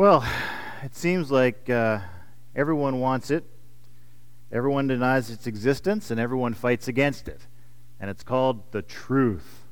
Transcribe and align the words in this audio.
Well, 0.00 0.24
it 0.82 0.96
seems 0.96 1.30
like 1.30 1.68
uh, 1.68 1.98
everyone 2.56 3.00
wants 3.00 3.30
it, 3.30 3.44
everyone 4.50 4.86
denies 4.86 5.28
its 5.28 5.46
existence, 5.46 6.10
and 6.10 6.18
everyone 6.18 6.54
fights 6.54 6.88
against 6.88 7.28
it. 7.28 7.42
And 8.00 8.08
it's 8.08 8.22
called 8.22 8.72
the 8.72 8.80
truth. 8.80 9.66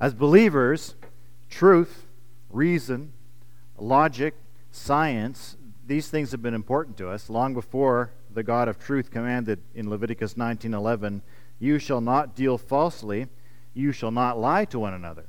As 0.00 0.14
believers, 0.14 0.96
truth, 1.48 2.06
reason, 2.50 3.12
logic, 3.78 4.34
science, 4.72 5.56
these 5.86 6.08
things 6.08 6.32
have 6.32 6.42
been 6.42 6.54
important 6.54 6.96
to 6.96 7.08
us 7.08 7.30
long 7.30 7.54
before 7.54 8.10
the 8.32 8.42
God 8.42 8.66
of 8.66 8.80
truth 8.80 9.12
commanded 9.12 9.60
in 9.76 9.88
Leviticus 9.88 10.36
19:11, 10.36 11.22
"You 11.60 11.78
shall 11.78 12.00
not 12.00 12.34
deal 12.34 12.58
falsely, 12.58 13.28
you 13.74 13.92
shall 13.92 14.10
not 14.10 14.40
lie 14.40 14.64
to 14.64 14.80
one 14.80 14.92
another." 14.92 15.26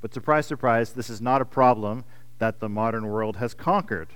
But 0.00 0.14
surprise, 0.14 0.46
surprise, 0.46 0.92
this 0.92 1.10
is 1.10 1.20
not 1.20 1.42
a 1.42 1.44
problem 1.44 2.04
that 2.38 2.60
the 2.60 2.68
modern 2.68 3.06
world 3.06 3.36
has 3.36 3.54
conquered. 3.54 4.08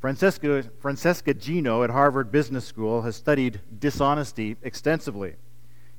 Francesca, 0.00 0.64
Francesca 0.78 1.34
Gino 1.34 1.82
at 1.82 1.90
Harvard 1.90 2.30
Business 2.30 2.64
School 2.64 3.02
has 3.02 3.16
studied 3.16 3.60
dishonesty 3.80 4.56
extensively. 4.62 5.34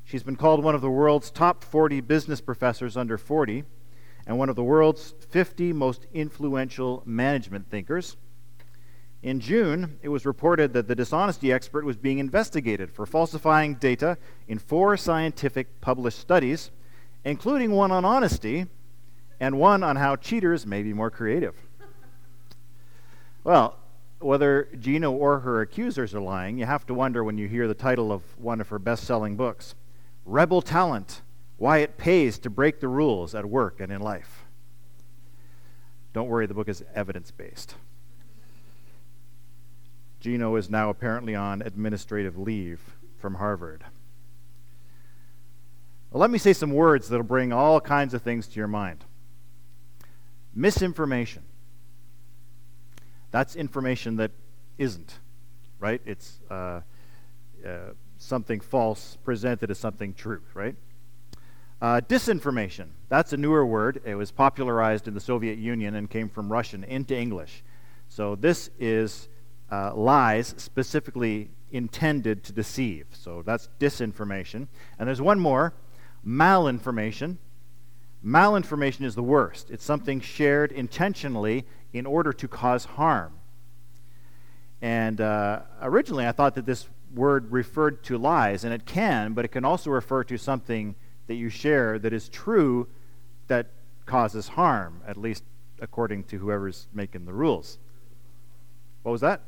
She's 0.06 0.24
been 0.24 0.38
called 0.38 0.64
one 0.64 0.74
of 0.74 0.82
the 0.82 0.90
world's 0.90 1.30
top 1.30 1.64
40 1.64 2.00
business 2.02 2.40
professors 2.40 2.96
under 2.96 3.18
40 3.18 3.66
and 4.26 4.38
one 4.38 4.48
of 4.48 4.56
the 4.56 4.64
world's 4.64 5.14
50 5.30 5.74
most 5.74 6.08
influential 6.14 7.04
management 7.06 7.70
thinkers. 7.70 8.16
In 9.22 9.42
June, 9.42 10.00
it 10.02 10.10
was 10.10 10.26
reported 10.26 10.72
that 10.72 10.88
the 10.88 10.96
dishonesty 10.96 11.52
expert 11.52 11.84
was 11.84 11.98
being 11.98 12.20
investigated 12.20 12.90
for 12.90 13.06
falsifying 13.06 13.76
data 13.76 14.18
in 14.48 14.60
four 14.60 14.96
scientific 14.96 15.82
published 15.82 16.20
studies 16.20 16.72
including 17.24 17.72
one 17.72 17.92
on 17.92 18.06
honesty 18.06 18.68
and 19.40 19.58
one 19.58 19.84
on 19.84 19.96
how 19.96 20.16
cheaters 20.16 20.66
may 20.66 20.84
be 20.84 20.94
more 20.94 21.10
creative. 21.10 21.56
well, 23.44 23.78
whether 24.20 24.68
Gino 24.78 25.12
or 25.12 25.40
her 25.40 25.62
accusers 25.62 26.14
are 26.14 26.20
lying, 26.20 26.58
you 26.58 26.66
have 26.66 26.86
to 26.88 26.94
wonder 26.94 27.24
when 27.24 27.38
you 27.38 27.48
hear 27.48 27.68
the 27.68 27.74
title 27.74 28.12
of 28.12 28.22
one 28.38 28.60
of 28.60 28.70
her 28.70 28.80
best 28.80 29.06
selling 29.06 29.36
books 29.36 29.76
Rebel 30.26 30.62
Talent 30.62 31.22
Why 31.58 31.78
It 31.78 31.98
Pays 31.98 32.38
to 32.40 32.50
Break 32.50 32.80
the 32.80 32.88
Rules 32.88 33.34
at 33.34 33.46
Work 33.46 33.80
and 33.80 33.92
in 33.92 34.02
Life. 34.02 34.46
Don't 36.14 36.28
worry, 36.28 36.48
the 36.48 36.54
book 36.54 36.68
is 36.68 36.84
evidence 36.94 37.32
based. 37.32 37.76
Gino 40.20 40.56
is 40.58 40.70
now 40.70 40.90
apparently 40.90 41.34
on 41.34 41.62
administrative 41.62 42.38
leave 42.38 42.82
from 43.18 43.36
Harvard. 43.36 43.86
Well, 46.12 46.22
let 46.22 46.32
me 46.32 46.40
say 46.40 46.54
some 46.54 46.72
words 46.72 47.10
that'll 47.10 47.24
bring 47.24 47.54
all 47.54 47.80
kinds 47.80 48.14
of 48.14 48.24
things 48.24 48.48
to 48.48 48.56
your 48.56 48.68
mind. 48.68 49.06
Misinformation. 50.56 51.44
That's 53.32 53.56
information 53.56 54.16
that 54.16 54.32
isn't, 54.80 55.20
right? 55.80 56.02
It's 56.06 56.40
uh, 56.50 56.82
uh, 57.64 57.92
something 58.18 58.60
false 58.60 59.18
presented 59.24 59.70
as 59.70 59.78
something 59.78 60.16
true, 60.16 60.42
right? 60.56 60.76
Uh, 61.80 62.02
disinformation. 62.02 62.88
That's 63.08 63.32
a 63.32 63.38
newer 63.38 63.66
word. 63.66 64.02
It 64.04 64.16
was 64.16 64.32
popularized 64.32 65.08
in 65.08 65.14
the 65.14 65.22
Soviet 65.22 65.60
Union 65.60 65.96
and 65.96 66.10
came 66.10 66.28
from 66.28 66.52
Russian 66.52 66.84
into 66.84 67.16
English. 67.16 67.64
So 68.08 68.36
this 68.36 68.72
is 68.80 69.30
uh, 69.72 69.94
lies 69.94 70.56
specifically 70.58 71.52
intended 71.72 72.44
to 72.46 72.52
deceive. 72.52 73.06
So 73.12 73.44
that's 73.46 73.70
disinformation. 73.80 74.68
And 74.98 75.08
there's 75.08 75.22
one 75.22 75.40
more 75.40 75.74
malinformation. 76.26 77.38
Malinformation 78.26 79.04
is 79.06 79.16
the 79.16 79.24
worst. 79.24 79.72
It's 79.72 79.84
something 79.84 80.20
shared 80.20 80.72
intentionally 80.72 81.66
in 81.94 82.06
order 82.06 82.34
to 82.34 82.48
cause 82.48 82.86
harm. 82.86 83.34
And 84.82 85.20
uh, 85.20 85.62
originally, 85.82 86.26
I 86.26 86.32
thought 86.32 86.56
that 86.56 86.66
this 86.66 86.88
word 87.14 87.52
referred 87.52 88.04
to 88.06 88.18
lies, 88.18 88.64
and 88.64 88.74
it 88.74 88.86
can, 88.86 89.34
but 89.34 89.46
it 89.46 89.50
can 89.50 89.66
also 89.66 89.90
refer 89.90 90.24
to 90.26 90.38
something 90.38 90.96
that 91.28 91.36
you 91.36 91.50
share 91.50 92.00
that 92.00 92.14
is 92.14 92.30
true 92.30 92.88
that 93.48 93.68
causes 94.06 94.50
harm, 94.50 95.02
at 95.08 95.18
least 95.18 95.44
according 95.80 96.24
to 96.26 96.38
whoever's 96.38 96.88
making 96.94 97.26
the 97.26 97.34
rules. 97.34 97.78
What 99.04 99.14
was 99.14 99.22
that? 99.22 99.42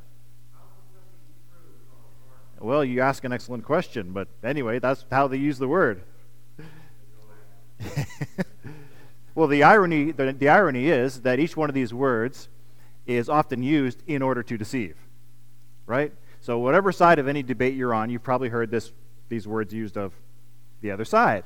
Well, 2.59 2.85
you 2.85 3.01
ask 3.01 3.23
an 3.23 3.33
excellent 3.33 3.63
question, 3.63 4.11
but 4.11 4.27
anyway, 4.43 4.77
that's 4.77 5.05
how 5.11 5.27
they 5.27 5.37
use 5.37 5.57
the 5.57 5.67
word. 5.67 6.03
well, 9.35 9.47
the 9.47 9.63
irony, 9.63 10.11
the, 10.11 10.33
the 10.33 10.49
irony 10.49 10.87
is 10.89 11.21
that 11.21 11.39
each 11.39 11.55
one 11.55 11.69
of 11.69 11.75
these 11.75 11.93
words 11.93 12.49
is 13.05 13.29
often 13.29 13.63
used 13.63 14.03
in 14.07 14.21
order 14.21 14.43
to 14.43 14.57
deceive, 14.57 14.97
right? 15.85 16.13
So, 16.41 16.57
whatever 16.57 16.91
side 16.91 17.19
of 17.19 17.27
any 17.27 17.43
debate 17.43 17.75
you're 17.75 17.93
on, 17.93 18.09
you've 18.09 18.23
probably 18.23 18.49
heard 18.49 18.71
this, 18.71 18.91
these 19.29 19.47
words 19.47 19.73
used 19.73 19.97
of 19.97 20.13
the 20.81 20.91
other 20.91 21.05
side. 21.05 21.43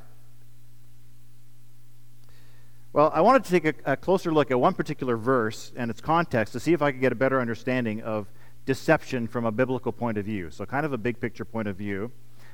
Well, 2.93 3.11
I 3.13 3.19
wanted 3.19 3.43
to 3.43 3.49
take 3.51 3.65
a, 3.65 3.91
a, 3.91 3.97
closer 3.97 4.33
look 4.33 4.51
at 4.51 4.59
one 4.59 4.73
particular 4.73 5.17
verse 5.17 5.73
and 5.75 5.91
its 5.91 5.99
context 5.99 6.53
to 6.53 6.61
see 6.61 6.71
if 6.71 6.81
I 6.81 6.93
could 6.93 7.01
get 7.01 7.11
a 7.11 7.15
better 7.15 7.41
understanding 7.41 8.01
of 8.01 8.27
deception 8.65 9.27
from 9.27 9.43
a 9.43 9.51
biblical 9.51 9.91
point 9.91 10.17
of 10.17 10.23
view. 10.23 10.49
So, 10.49 10.65
kind 10.65 10.85
of 10.85 10.93
a 10.93 10.97
big 10.97 11.19
picture 11.19 11.43
point 11.43 11.67
of 11.67 11.75
view. 11.75 12.11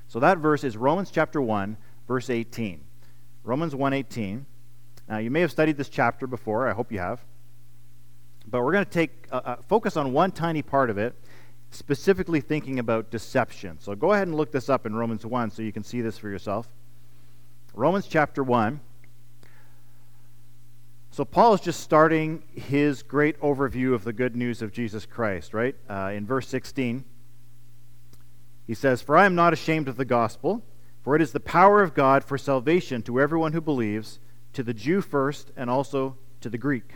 So, 0.07 0.19
that 0.19 0.39
verse 0.39 0.63
is 0.63 0.75
Romans 0.75 1.11
chapter 1.11 1.41
1, 1.41 1.77
verse 2.07 2.29
18. 2.29 2.81
Romans 3.43 3.73
1:18. 3.73 4.45
Now, 5.09 5.17
you 5.17 5.31
may 5.31 5.41
have 5.41 5.51
studied 5.51 5.77
this 5.77 5.89
chapter 5.89 6.27
before. 6.27 6.67
I 6.67 6.73
hope 6.73 6.91
you 6.91 6.99
have. 6.99 7.21
But 8.47 8.63
we're 8.63 8.71
going 8.71 8.85
to 8.85 8.91
take 8.91 9.27
uh, 9.31 9.41
uh, 9.43 9.55
focus 9.67 9.97
on 9.97 10.13
one 10.13 10.31
tiny 10.31 10.61
part 10.61 10.89
of 10.89 10.97
it, 10.97 11.15
specifically 11.69 12.41
thinking 12.41 12.79
about 12.79 13.11
deception. 13.11 13.79
So 13.79 13.95
go 13.95 14.13
ahead 14.13 14.27
and 14.27 14.35
look 14.35 14.51
this 14.51 14.69
up 14.69 14.85
in 14.85 14.95
Romans 14.95 15.25
1 15.25 15.51
so 15.51 15.61
you 15.61 15.71
can 15.71 15.83
see 15.83 16.01
this 16.01 16.17
for 16.17 16.29
yourself. 16.29 16.67
Romans 17.73 18.07
chapter 18.07 18.43
1. 18.43 18.79
So 21.11 21.25
Paul 21.25 21.53
is 21.53 21.61
just 21.61 21.81
starting 21.81 22.43
his 22.53 23.03
great 23.03 23.39
overview 23.41 23.93
of 23.93 24.03
the 24.03 24.13
good 24.13 24.35
news 24.35 24.61
of 24.61 24.71
Jesus 24.71 25.05
Christ, 25.05 25.53
right? 25.53 25.75
Uh, 25.89 26.11
in 26.13 26.25
verse 26.25 26.47
16, 26.47 27.03
he 28.65 28.73
says, 28.73 29.01
For 29.01 29.17
I 29.17 29.25
am 29.25 29.35
not 29.35 29.51
ashamed 29.51 29.89
of 29.89 29.97
the 29.97 30.05
gospel 30.05 30.63
for 31.03 31.15
it 31.15 31.21
is 31.21 31.31
the 31.31 31.39
power 31.39 31.81
of 31.81 31.93
God 31.93 32.23
for 32.23 32.37
salvation 32.37 33.01
to 33.03 33.19
everyone 33.19 33.53
who 33.53 33.61
believes, 33.61 34.19
to 34.53 34.63
the 34.63 34.73
Jew 34.73 35.01
first, 35.01 35.51
and 35.55 35.69
also 35.69 36.17
to 36.41 36.49
the 36.49 36.57
Greek. 36.57 36.95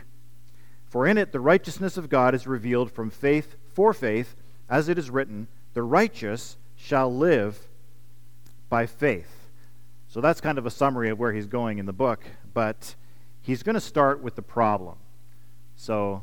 For 0.84 1.06
in 1.06 1.18
it 1.18 1.32
the 1.32 1.40
righteousness 1.40 1.96
of 1.96 2.08
God 2.08 2.34
is 2.34 2.46
revealed 2.46 2.90
from 2.90 3.10
faith 3.10 3.56
for 3.72 3.92
faith, 3.92 4.36
as 4.68 4.88
it 4.88 4.98
is 4.98 5.10
written, 5.10 5.48
The 5.74 5.82
righteous 5.82 6.56
shall 6.76 7.14
live 7.14 7.68
by 8.68 8.86
faith. 8.86 9.50
So 10.08 10.20
that's 10.20 10.40
kind 10.40 10.58
of 10.58 10.66
a 10.66 10.70
summary 10.70 11.10
of 11.10 11.18
where 11.18 11.32
he's 11.32 11.46
going 11.46 11.78
in 11.78 11.86
the 11.86 11.92
book, 11.92 12.24
but 12.54 12.94
he's 13.40 13.62
going 13.62 13.74
to 13.74 13.80
start 13.80 14.22
with 14.22 14.36
the 14.36 14.42
problem. 14.42 14.96
So 15.74 16.22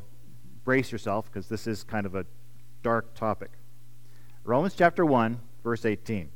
brace 0.64 0.90
yourself, 0.90 1.26
because 1.26 1.48
this 1.48 1.66
is 1.66 1.84
kind 1.84 2.06
of 2.06 2.14
a 2.14 2.26
dark 2.82 3.14
topic. 3.14 3.50
Romans 4.42 4.74
chapter 4.76 5.04
1, 5.04 5.40
verse 5.62 5.84
18. 5.84 6.30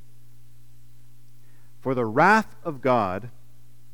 For 1.88 1.94
the 1.94 2.04
wrath 2.04 2.54
of 2.64 2.82
God 2.82 3.30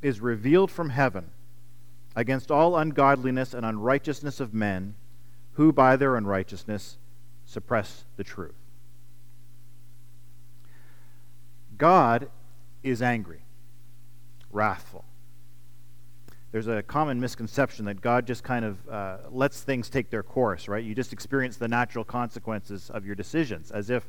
is 0.03 0.19
revealed 0.19 0.69
from 0.72 0.91
heaven 0.91 1.31
against 2.16 2.50
all 2.50 2.77
ungodliness 2.77 3.55
and 3.55 3.65
unrighteousness 3.65 4.41
of 4.41 4.53
men 4.53 4.97
who 5.53 5.72
by 5.72 5.94
their 5.94 6.16
unrighteousness 6.16 6.99
suppress 7.44 8.04
the 8.16 8.25
truth. 8.25 8.56
God 11.78 12.31
is 12.83 13.00
angry, 13.00 13.44
wrathful. 14.50 15.04
There's 16.50 16.66
a 16.66 16.83
common 16.83 17.21
misconception 17.21 17.84
that 17.84 18.01
God 18.01 18.27
just 18.27 18.42
kind 18.42 18.65
of 18.65 18.89
uh, 18.89 19.16
lets 19.30 19.60
things 19.60 19.89
take 19.89 20.10
their 20.10 20.24
course, 20.24 20.66
right? 20.66 20.83
You 20.83 20.97
just 20.97 21.13
experience 21.13 21.59
the 21.59 21.68
natural 21.68 22.04
consequences 22.04 22.91
of 22.91 23.07
your 23.07 23.15
decisions 23.15 23.71
as 23.71 23.89
if 23.89 24.04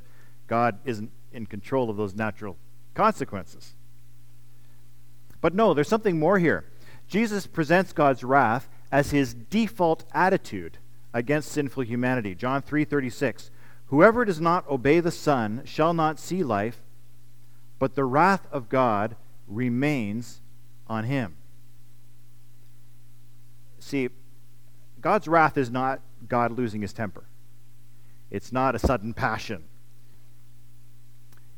God 0.48 0.80
isn't 0.86 1.12
in 1.32 1.46
control 1.46 1.92
of 1.92 1.98
those 1.98 2.16
natural 2.16 2.58
consequences. 2.96 3.76
But 5.46 5.54
no, 5.54 5.76
there's 5.76 5.88
something 5.88 6.18
more 6.18 6.40
here. 6.40 6.66
Jesus 7.08 7.46
presents 7.46 7.94
God's 7.94 8.24
wrath 8.24 8.68
as 8.92 9.12
his 9.12 9.36
default 9.36 10.04
attitude 10.12 10.80
against 11.14 11.52
sinful 11.52 11.84
humanity. 11.84 12.34
John 12.34 12.64
3:36. 12.64 13.52
Whoever 13.90 14.26
does 14.26 14.42
not 14.42 14.68
obey 14.68 15.02
the 15.02 15.12
Son 15.12 15.62
shall 15.64 15.94
not 15.94 16.18
see 16.18 16.44
life, 16.44 16.82
but 17.78 17.94
the 17.94 18.06
wrath 18.06 18.48
of 18.52 18.70
God 18.70 19.18
remains 19.48 20.42
on 20.88 21.04
him. 21.04 21.36
See, 23.78 24.10
God's 25.00 25.28
wrath 25.28 25.60
is 25.60 25.70
not 25.70 26.02
God 26.28 26.54
losing 26.54 26.82
his 26.82 26.92
temper. 26.92 27.26
It's 28.32 28.52
not 28.52 28.74
a 28.74 28.80
sudden 28.80 29.14
passion. 29.14 29.66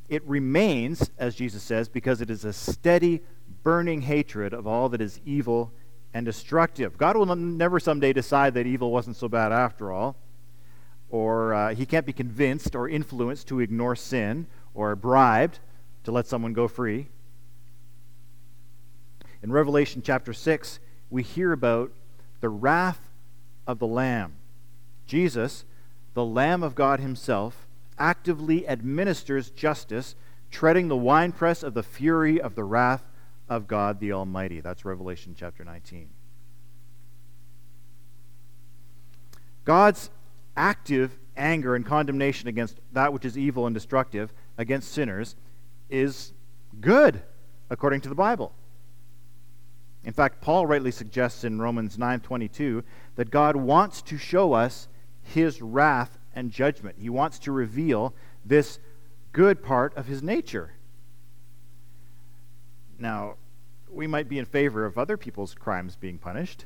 It 0.10 0.28
remains, 0.28 1.10
as 1.18 1.36
Jesus 1.36 1.64
says, 1.64 1.88
because 1.88 2.20
it 2.20 2.30
is 2.30 2.44
a 2.44 2.52
steady, 2.52 3.22
burning 3.68 4.04
hatred 4.04 4.54
of 4.54 4.66
all 4.66 4.88
that 4.88 5.02
is 5.02 5.20
evil 5.26 5.74
and 6.14 6.26
destructive. 6.26 6.98
God 6.98 7.18
will 7.18 7.36
never 7.36 7.82
someday 7.82 8.14
decide 8.14 8.54
that 8.54 8.66
evil 8.66 8.92
wasn't 8.92 9.18
so 9.18 9.28
bad 9.28 9.52
after 9.52 9.92
all, 9.92 10.16
or 11.10 11.54
uh, 11.54 11.76
he 11.76 11.86
can't 11.86 12.06
be 12.06 12.14
convinced 12.14 12.78
or 12.78 12.88
influenced 12.88 13.46
to 13.50 13.60
ignore 13.60 13.94
sin 13.94 14.48
or 14.74 14.96
bribed 14.96 15.60
to 16.06 16.14
let 16.14 16.28
someone 16.28 16.54
go 16.54 16.70
free. 16.70 17.08
In 19.44 19.52
Revelation 19.52 20.02
chapter 20.02 20.32
6, 20.32 20.80
we 21.10 21.22
hear 21.22 21.52
about 21.52 21.92
the 22.40 22.48
wrath 22.48 23.10
of 23.68 23.80
the 23.80 23.86
Lamb. 23.86 24.36
Jesus, 25.06 25.66
the 26.14 26.24
Lamb 26.24 26.64
of 26.64 26.74
God 26.74 27.02
Himself, 27.02 27.68
actively 28.00 28.66
administers 28.66 29.50
justice, 29.50 30.16
treading 30.52 30.88
the 30.88 30.96
winepress 30.96 31.64
of 31.64 31.74
the 31.74 31.84
fury 31.84 32.40
of 32.40 32.56
the 32.56 32.64
wrath 32.64 33.04
of 33.50 33.68
God 33.68 34.00
the 34.00 34.14
Almighty. 34.14 34.60
That's 34.62 34.86
Revelation 34.86 35.36
chapter 35.38 35.64
19. 35.64 36.10
God's 39.66 40.10
active 40.56 41.18
anger 41.36 41.76
and 41.76 41.86
condemnation 41.86 42.48
against 42.48 42.80
that 42.94 43.14
which 43.14 43.26
is 43.26 43.38
evil 43.38 43.68
and 43.68 43.74
destructive, 43.74 44.34
against 44.58 44.92
sinners, 44.92 45.36
is 45.90 46.34
good, 46.82 47.22
according 47.70 48.02
to 48.02 48.10
the 48.10 48.16
Bible. 48.16 48.54
In 50.04 50.14
fact, 50.14 50.42
Paul 50.42 50.66
rightly 50.66 50.92
suggests 50.92 51.44
in 51.44 51.62
Romans 51.62 51.98
9:22 51.98 52.84
that 53.16 53.30
God 53.30 53.56
wants 53.56 54.02
to 54.04 54.18
show 54.18 54.54
us 54.54 54.88
his 55.22 55.62
wrath 55.62 56.18
and 56.34 56.50
judgment. 56.50 56.98
He 57.00 57.10
wants 57.10 57.40
to 57.40 57.52
reveal 57.52 58.16
this 58.46 58.80
good 59.34 59.62
part 59.62 59.96
of 59.98 60.06
his 60.06 60.24
nature. 60.24 60.72
Now, 63.00 63.36
we 63.90 64.08
might 64.08 64.28
be 64.28 64.40
in 64.40 64.46
favor 64.46 64.86
of 64.86 64.98
other 64.98 65.18
people's 65.18 65.54
crimes 65.54 65.96
being 65.96 66.18
punished. 66.18 66.66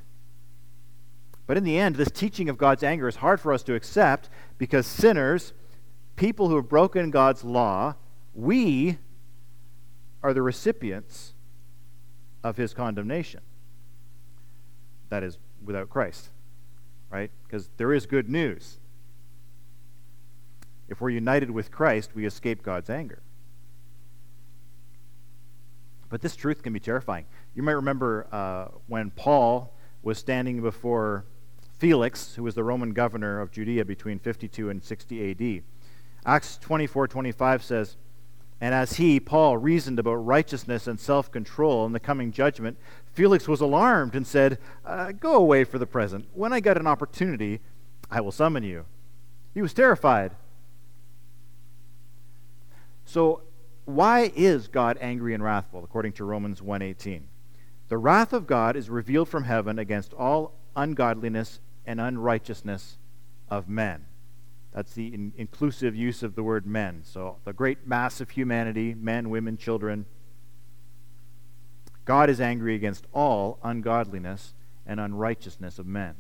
But 1.48 1.58
in 1.58 1.64
the 1.64 1.78
end, 1.78 1.96
this 1.96 2.12
teaching 2.12 2.50
of 2.50 2.58
God's 2.58 2.84
anger 2.84 3.08
is 3.08 3.18
hard 3.18 3.42
for 3.42 3.52
us 3.52 3.64
to 3.64 3.74
accept 3.74 4.30
because 4.58 4.88
sinners, 4.88 5.54
people 6.16 6.48
who 6.48 6.56
have 6.56 6.70
broken 6.70 7.12
God's 7.12 7.44
law, 7.44 7.96
we 8.34 8.98
are 10.24 10.34
the 10.34 10.42
recipients 10.42 11.34
of 12.44 12.58
his 12.58 12.74
condemnation. 12.74 13.42
That 15.10 15.24
is, 15.24 15.38
without 15.64 15.90
Christ, 15.90 16.30
right? 17.10 17.32
Because 17.44 17.70
there 17.78 17.94
is 17.94 18.06
good 18.06 18.30
news. 18.30 18.78
If 20.88 21.02
we're 21.02 21.10
united 21.10 21.52
with 21.52 21.72
Christ, 21.72 22.12
we 22.16 22.26
escape 22.26 22.64
God's 22.64 22.90
anger. 22.90 23.22
But 26.12 26.22
this 26.22 26.36
truth 26.36 26.62
can 26.62 26.74
be 26.74 26.80
terrifying. 26.80 27.26
You 27.56 27.64
might 27.64 27.72
remember 27.72 28.28
uh, 28.32 28.78
when 28.88 29.12
Paul 29.12 29.74
was 30.04 30.18
standing 30.18 30.62
before 30.62 31.26
Felix, 31.80 32.36
who 32.36 32.44
was 32.44 32.54
the 32.54 32.66
Roman 32.66 32.92
governor 32.92 33.40
of 33.40 33.50
Judea 33.50 33.86
between 33.86 34.20
52 34.20 34.70
and 34.70 34.84
60 34.84 35.32
AD. 35.32 35.64
Acts 36.26 36.58
24 36.58 37.08
25 37.08 37.64
says, 37.64 37.96
And 38.60 38.76
as 38.76 38.94
he, 38.94 39.22
Paul, 39.22 39.58
reasoned 39.58 40.00
about 40.00 40.16
righteousness 40.16 40.86
and 40.86 41.00
self 41.00 41.32
control 41.32 41.86
and 41.86 41.96
the 41.96 42.00
coming 42.00 42.34
judgment, 42.34 42.78
Felix 43.14 43.48
was 43.48 43.62
alarmed 43.62 44.14
and 44.14 44.28
said, 44.28 44.60
uh, 44.86 45.14
Go 45.14 45.36
away 45.36 45.64
for 45.64 45.80
the 45.80 45.88
present. 45.88 46.28
When 46.34 46.52
I 46.52 46.60
get 46.60 46.78
an 46.78 46.88
opportunity, 46.88 47.62
I 48.12 48.20
will 48.20 48.34
summon 48.34 48.64
you. 48.64 48.86
He 49.54 49.62
was 49.62 49.74
terrified. 49.74 50.36
So 53.06 53.44
why 53.96 54.32
is 54.36 54.68
God 54.68 54.98
angry 55.02 55.34
and 55.34 55.44
wrathful 55.44 55.84
according 55.84 56.14
to 56.14 56.26
Romans 56.26 56.62
1:18? 56.62 57.28
The 57.88 57.98
wrath 57.98 58.34
of 58.34 58.48
God 58.48 58.76
is 58.76 58.90
revealed 58.90 59.30
from 59.30 59.44
heaven 59.44 59.78
against 59.78 60.14
all 60.14 60.54
ungodliness 60.76 61.60
and 61.86 62.00
unrighteousness 62.00 62.98
of 63.50 63.68
men. 63.68 64.06
That's 64.72 64.94
the 64.94 65.14
in- 65.14 65.34
inclusive 65.36 65.96
use 65.96 66.24
of 66.24 66.36
the 66.36 66.44
word 66.44 66.66
men. 66.66 67.02
So 67.04 67.38
the 67.44 67.54
great 67.54 67.86
mass 67.86 68.22
of 68.22 68.32
humanity, 68.32 68.96
men, 68.96 69.30
women, 69.30 69.58
children. 69.58 70.06
God 72.06 72.30
is 72.30 72.40
angry 72.40 72.76
against 72.76 73.06
all 73.14 73.60
ungodliness 73.64 74.54
and 74.86 75.00
unrighteousness 75.00 75.78
of 75.78 75.86
men. 75.86 76.16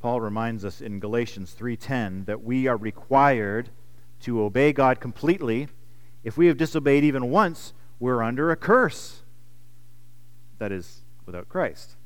Paul 0.00 0.20
reminds 0.20 0.64
us 0.64 0.80
in 0.80 1.00
Galatians 1.00 1.52
3:10 1.54 2.26
that 2.26 2.44
we 2.44 2.66
are 2.66 2.76
required 2.76 3.70
to 4.20 4.42
obey 4.42 4.72
God 4.72 5.00
completely. 5.00 5.68
If 6.24 6.36
we 6.36 6.46
have 6.46 6.56
disobeyed 6.56 7.04
even 7.04 7.30
once, 7.30 7.72
we're 7.98 8.22
under 8.22 8.50
a 8.50 8.56
curse. 8.56 9.22
That 10.58 10.72
is, 10.72 11.02
without 11.24 11.48
Christ. 11.48 11.96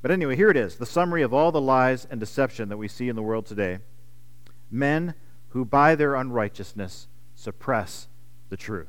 But 0.00 0.10
anyway, 0.10 0.34
here 0.36 0.50
it 0.50 0.56
is 0.56 0.76
the 0.76 0.86
summary 0.86 1.22
of 1.22 1.32
all 1.32 1.52
the 1.52 1.60
lies 1.60 2.06
and 2.10 2.18
deception 2.18 2.68
that 2.68 2.76
we 2.76 2.88
see 2.88 3.08
in 3.08 3.16
the 3.16 3.22
world 3.22 3.46
today. 3.46 3.78
Men 4.70 5.14
who, 5.50 5.64
by 5.64 5.94
their 5.94 6.14
unrighteousness, 6.14 7.06
suppress 7.34 8.08
the 8.48 8.56
truth. 8.56 8.88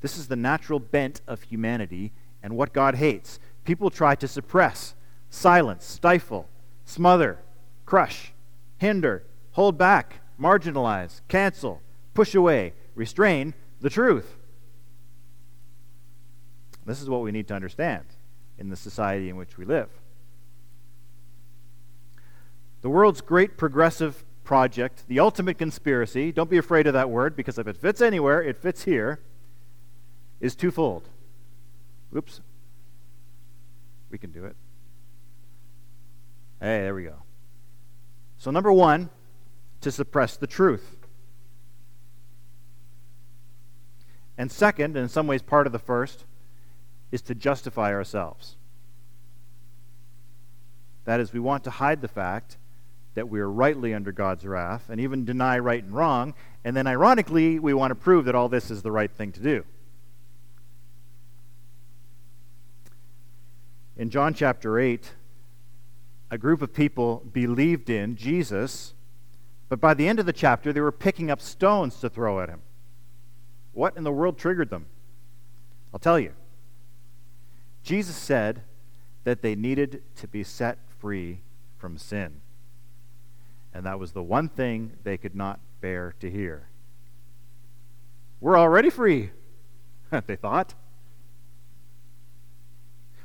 This 0.00 0.18
is 0.18 0.28
the 0.28 0.36
natural 0.36 0.78
bent 0.78 1.22
of 1.26 1.42
humanity 1.42 2.12
and 2.42 2.56
what 2.56 2.74
God 2.74 2.96
hates. 2.96 3.38
People 3.64 3.88
try 3.88 4.14
to 4.16 4.28
suppress, 4.28 4.94
silence, 5.30 5.84
stifle, 5.84 6.48
smother, 6.84 7.38
crush, 7.84 8.32
hinder, 8.78 9.24
hold 9.52 9.78
back, 9.78 10.20
marginalize, 10.40 11.20
cancel, 11.28 11.80
push 12.14 12.34
away, 12.34 12.72
restrain 12.94 13.54
the 13.80 13.90
truth. 13.90 14.36
This 16.86 17.00
is 17.00 17.08
what 17.08 17.22
we 17.22 17.32
need 17.32 17.48
to 17.48 17.54
understand 17.54 18.04
in 18.58 18.68
the 18.68 18.76
society 18.76 19.28
in 19.28 19.36
which 19.36 19.56
we 19.56 19.64
live. 19.64 19.88
The 22.82 22.90
world's 22.90 23.22
great 23.22 23.56
progressive 23.56 24.24
project, 24.44 25.04
the 25.08 25.18
ultimate 25.18 25.56
conspiracy, 25.56 26.30
don't 26.30 26.50
be 26.50 26.58
afraid 26.58 26.86
of 26.86 26.92
that 26.92 27.08
word 27.08 27.34
because 27.34 27.58
if 27.58 27.66
it 27.66 27.76
fits 27.76 28.02
anywhere, 28.02 28.42
it 28.42 28.58
fits 28.58 28.84
here, 28.84 29.20
is 30.40 30.54
twofold. 30.54 31.08
Oops. 32.14 32.40
We 34.10 34.18
can 34.18 34.30
do 34.30 34.44
it. 34.44 34.54
Hey, 36.60 36.82
there 36.82 36.94
we 36.94 37.04
go. 37.04 37.16
So, 38.38 38.50
number 38.50 38.72
one, 38.72 39.10
to 39.80 39.90
suppress 39.90 40.36
the 40.36 40.46
truth. 40.46 40.96
And 44.36 44.50
second, 44.50 44.96
and 44.96 45.04
in 45.04 45.08
some 45.08 45.26
ways 45.26 45.42
part 45.42 45.66
of 45.66 45.72
the 45.72 45.78
first, 45.78 46.24
is 47.12 47.22
to 47.22 47.34
justify 47.34 47.92
ourselves. 47.92 48.56
That 51.04 51.20
is, 51.20 51.32
we 51.32 51.40
want 51.40 51.64
to 51.64 51.70
hide 51.70 52.00
the 52.00 52.08
fact 52.08 52.56
that 53.14 53.28
we 53.28 53.40
are 53.40 53.50
rightly 53.50 53.94
under 53.94 54.10
God's 54.10 54.44
wrath 54.44 54.90
and 54.90 55.00
even 55.00 55.24
deny 55.24 55.58
right 55.58 55.82
and 55.82 55.94
wrong, 55.94 56.34
and 56.64 56.76
then 56.76 56.86
ironically, 56.86 57.58
we 57.58 57.72
want 57.74 57.92
to 57.92 57.94
prove 57.94 58.24
that 58.24 58.34
all 58.34 58.48
this 58.48 58.70
is 58.70 58.82
the 58.82 58.90
right 58.90 59.10
thing 59.10 59.30
to 59.32 59.40
do. 59.40 59.64
In 63.96 64.10
John 64.10 64.34
chapter 64.34 64.78
8, 64.78 65.12
a 66.34 66.38
group 66.38 66.62
of 66.62 66.74
people 66.74 67.22
believed 67.32 67.88
in 67.88 68.16
Jesus, 68.16 68.92
but 69.68 69.80
by 69.80 69.94
the 69.94 70.08
end 70.08 70.18
of 70.18 70.26
the 70.26 70.32
chapter, 70.32 70.72
they 70.72 70.80
were 70.80 70.90
picking 70.90 71.30
up 71.30 71.40
stones 71.40 72.00
to 72.00 72.10
throw 72.10 72.40
at 72.40 72.48
him. 72.48 72.60
What 73.72 73.96
in 73.96 74.02
the 74.02 74.10
world 74.10 74.36
triggered 74.36 74.68
them? 74.68 74.86
I'll 75.92 76.00
tell 76.00 76.18
you. 76.18 76.32
Jesus 77.84 78.16
said 78.16 78.62
that 79.22 79.42
they 79.42 79.54
needed 79.54 80.02
to 80.16 80.26
be 80.26 80.42
set 80.42 80.78
free 80.98 81.38
from 81.78 81.98
sin. 81.98 82.40
And 83.72 83.86
that 83.86 84.00
was 84.00 84.10
the 84.10 84.22
one 84.22 84.48
thing 84.48 84.94
they 85.04 85.16
could 85.16 85.36
not 85.36 85.60
bear 85.80 86.16
to 86.18 86.28
hear. 86.28 86.66
We're 88.40 88.58
already 88.58 88.90
free, 88.90 89.30
they 90.26 90.34
thought. 90.34 90.74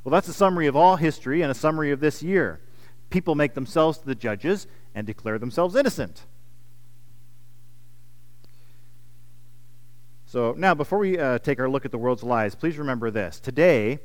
Well, 0.04 0.12
that's 0.12 0.28
a 0.28 0.34
summary 0.34 0.68
of 0.68 0.76
all 0.76 0.98
history 0.98 1.42
and 1.42 1.50
a 1.50 1.56
summary 1.56 1.90
of 1.90 2.02
this 2.02 2.22
year 2.22 2.60
people 3.10 3.36
make 3.36 3.54
themselves 3.54 4.00
the 4.00 4.16
judges 4.16 4.68
and 4.96 5.06
declare 5.06 5.40
themselves 5.40 5.76
innocent. 5.76 6.26
So, 10.26 10.54
now, 10.56 10.76
before 10.76 11.00
we 11.00 11.18
uh, 11.18 11.40
take 11.40 11.60
our 11.60 11.68
look 11.68 11.86
at 11.86 11.92
the 11.92 11.98
world's 11.98 12.22
lies, 12.22 12.54
please 12.54 12.78
remember 12.78 13.10
this. 13.10 13.40
Today, 13.40 14.00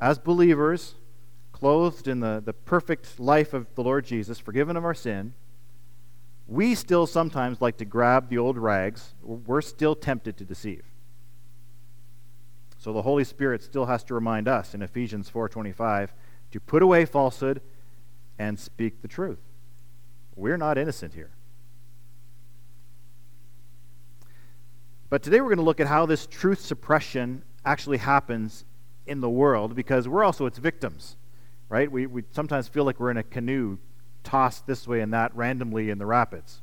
as 0.00 0.20
believers, 0.20 0.94
clothed 1.50 2.06
in 2.06 2.20
the, 2.20 2.40
the 2.44 2.52
perfect 2.52 3.18
life 3.18 3.52
of 3.52 3.74
the 3.74 3.82
Lord 3.82 4.04
Jesus, 4.04 4.38
forgiven 4.38 4.76
of 4.76 4.84
our 4.84 4.94
sin, 4.94 5.34
we 6.46 6.74
still 6.74 7.06
sometimes 7.06 7.60
like 7.60 7.76
to 7.78 7.84
grab 7.84 8.28
the 8.28 8.38
old 8.38 8.58
rags. 8.58 9.14
We're 9.22 9.62
still 9.62 9.96
tempted 9.96 10.36
to 10.36 10.44
deceive. 10.44 10.84
So 12.78 12.92
the 12.92 13.02
Holy 13.02 13.24
Spirit 13.24 13.62
still 13.62 13.86
has 13.86 14.04
to 14.04 14.14
remind 14.14 14.46
us 14.46 14.74
in 14.74 14.82
Ephesians 14.82 15.30
4:25 15.30 16.12
to 16.50 16.60
put 16.60 16.82
away 16.82 17.06
falsehood 17.06 17.62
and 18.38 18.58
speak 18.58 19.02
the 19.02 19.08
truth. 19.08 19.40
We're 20.36 20.56
not 20.56 20.78
innocent 20.78 21.14
here. 21.14 21.30
But 25.10 25.22
today 25.22 25.40
we're 25.40 25.48
going 25.48 25.58
to 25.58 25.64
look 25.64 25.80
at 25.80 25.86
how 25.86 26.06
this 26.06 26.26
truth 26.26 26.60
suppression 26.60 27.42
actually 27.64 27.98
happens 27.98 28.64
in 29.06 29.20
the 29.20 29.30
world 29.30 29.74
because 29.74 30.08
we're 30.08 30.24
also 30.24 30.46
its 30.46 30.58
victims, 30.58 31.16
right? 31.68 31.90
We, 31.90 32.06
we 32.06 32.24
sometimes 32.32 32.68
feel 32.68 32.84
like 32.84 32.98
we're 32.98 33.10
in 33.10 33.16
a 33.16 33.22
canoe 33.22 33.78
tossed 34.24 34.66
this 34.66 34.88
way 34.88 35.00
and 35.00 35.12
that 35.12 35.34
randomly 35.36 35.90
in 35.90 35.98
the 35.98 36.06
rapids. 36.06 36.62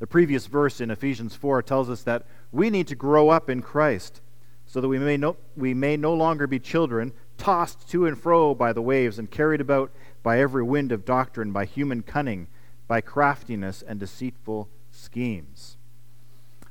The 0.00 0.06
previous 0.06 0.46
verse 0.46 0.80
in 0.80 0.90
Ephesians 0.90 1.34
4 1.34 1.62
tells 1.62 1.88
us 1.88 2.02
that 2.02 2.26
we 2.52 2.68
need 2.68 2.88
to 2.88 2.96
grow 2.96 3.30
up 3.30 3.48
in 3.48 3.62
Christ 3.62 4.20
so 4.66 4.80
that 4.80 4.88
we 4.88 4.98
may 4.98 5.16
no, 5.16 5.36
we 5.56 5.72
may 5.72 5.96
no 5.96 6.14
longer 6.14 6.46
be 6.46 6.58
children 6.58 7.12
tossed 7.38 7.88
to 7.90 8.06
and 8.06 8.18
fro 8.18 8.54
by 8.54 8.72
the 8.72 8.82
waves 8.82 9.18
and 9.18 9.30
carried 9.30 9.60
about 9.60 9.90
by 10.22 10.40
every 10.40 10.62
wind 10.62 10.92
of 10.92 11.04
doctrine, 11.04 11.52
by 11.52 11.64
human 11.64 12.02
cunning, 12.02 12.46
by 12.86 13.00
craftiness 13.00 13.82
and 13.82 14.00
deceitful 14.00 14.68
schemes. 14.90 15.76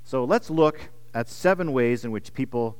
So 0.03 0.23
let's 0.23 0.49
look 0.49 0.89
at 1.13 1.29
seven 1.29 1.71
ways 1.71 2.03
in 2.03 2.11
which 2.11 2.33
people 2.33 2.77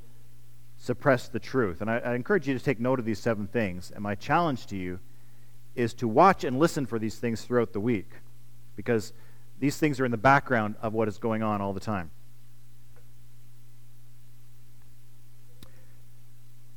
suppress 0.77 1.27
the 1.27 1.39
truth. 1.39 1.81
And 1.81 1.89
I, 1.89 1.99
I, 1.99 2.15
encourage 2.15 2.47
you 2.47 2.57
to 2.57 2.63
take 2.63 2.79
note 2.79 2.99
of 2.99 3.05
these 3.05 3.19
seven 3.19 3.47
things. 3.47 3.91
And 3.93 4.03
my 4.03 4.15
challenge 4.15 4.65
to 4.67 4.75
you 4.75 4.99
is 5.75 5.93
to 5.95 6.07
watch 6.07 6.43
and 6.43 6.59
listen 6.59 6.85
for 6.85 6.99
these 6.99 7.15
things 7.15 7.41
throughout 7.41 7.71
the 7.71 7.79
week 7.79 8.09
because 8.75 9.13
these 9.59 9.77
things 9.77 9.99
are 9.99 10.05
in 10.05 10.11
the 10.11 10.17
background 10.17 10.75
of 10.81 10.93
what 10.93 11.07
is 11.07 11.17
going 11.17 11.41
on 11.41 11.61
all 11.61 11.73
the 11.73 11.79
time. 11.79 12.11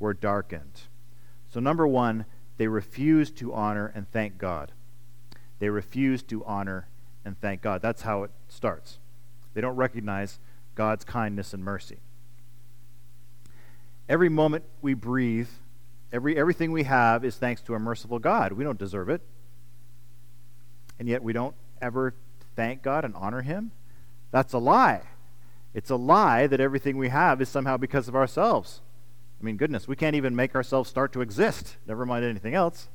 were 0.00 0.14
darkened. 0.14 0.82
So, 1.52 1.60
number 1.60 1.86
one, 1.86 2.24
they 2.56 2.66
refused 2.66 3.36
to 3.36 3.54
honor 3.54 3.92
and 3.94 4.10
thank 4.10 4.38
God. 4.38 4.72
They 5.60 5.68
refused 5.68 6.28
to 6.30 6.44
honor 6.44 6.88
and 7.24 7.40
thank 7.40 7.62
God. 7.62 7.82
That's 7.82 8.02
how 8.02 8.24
it 8.24 8.30
starts. 8.48 8.98
They 9.54 9.60
don't 9.60 9.76
recognize 9.76 10.38
God's 10.74 11.04
kindness 11.04 11.52
and 11.52 11.62
mercy. 11.62 11.98
Every 14.08 14.28
moment 14.28 14.64
we 14.82 14.94
breathe, 14.94 15.48
every, 16.12 16.36
everything 16.36 16.72
we 16.72 16.84
have 16.84 17.24
is 17.24 17.36
thanks 17.36 17.60
to 17.62 17.74
a 17.74 17.78
merciful 17.78 18.18
God. 18.18 18.52
We 18.52 18.64
don't 18.64 18.78
deserve 18.78 19.08
it. 19.08 19.20
And 20.98 21.08
yet 21.08 21.22
we 21.22 21.32
don't 21.32 21.54
ever 21.80 22.14
thank 22.56 22.82
God 22.82 23.04
and 23.04 23.14
honor 23.14 23.42
Him. 23.42 23.70
That's 24.30 24.52
a 24.52 24.58
lie. 24.58 25.02
It's 25.74 25.90
a 25.90 25.96
lie 25.96 26.46
that 26.46 26.60
everything 26.60 26.96
we 26.96 27.08
have 27.08 27.40
is 27.40 27.48
somehow 27.48 27.76
because 27.76 28.08
of 28.08 28.16
ourselves. 28.16 28.80
I 29.40 29.44
mean, 29.44 29.56
goodness, 29.56 29.88
we 29.88 29.96
can't 29.96 30.16
even 30.16 30.36
make 30.36 30.54
ourselves 30.54 30.90
start 30.90 31.12
to 31.14 31.22
exist, 31.22 31.76
never 31.86 32.04
mind 32.04 32.24
anything 32.24 32.54
else. 32.54 32.88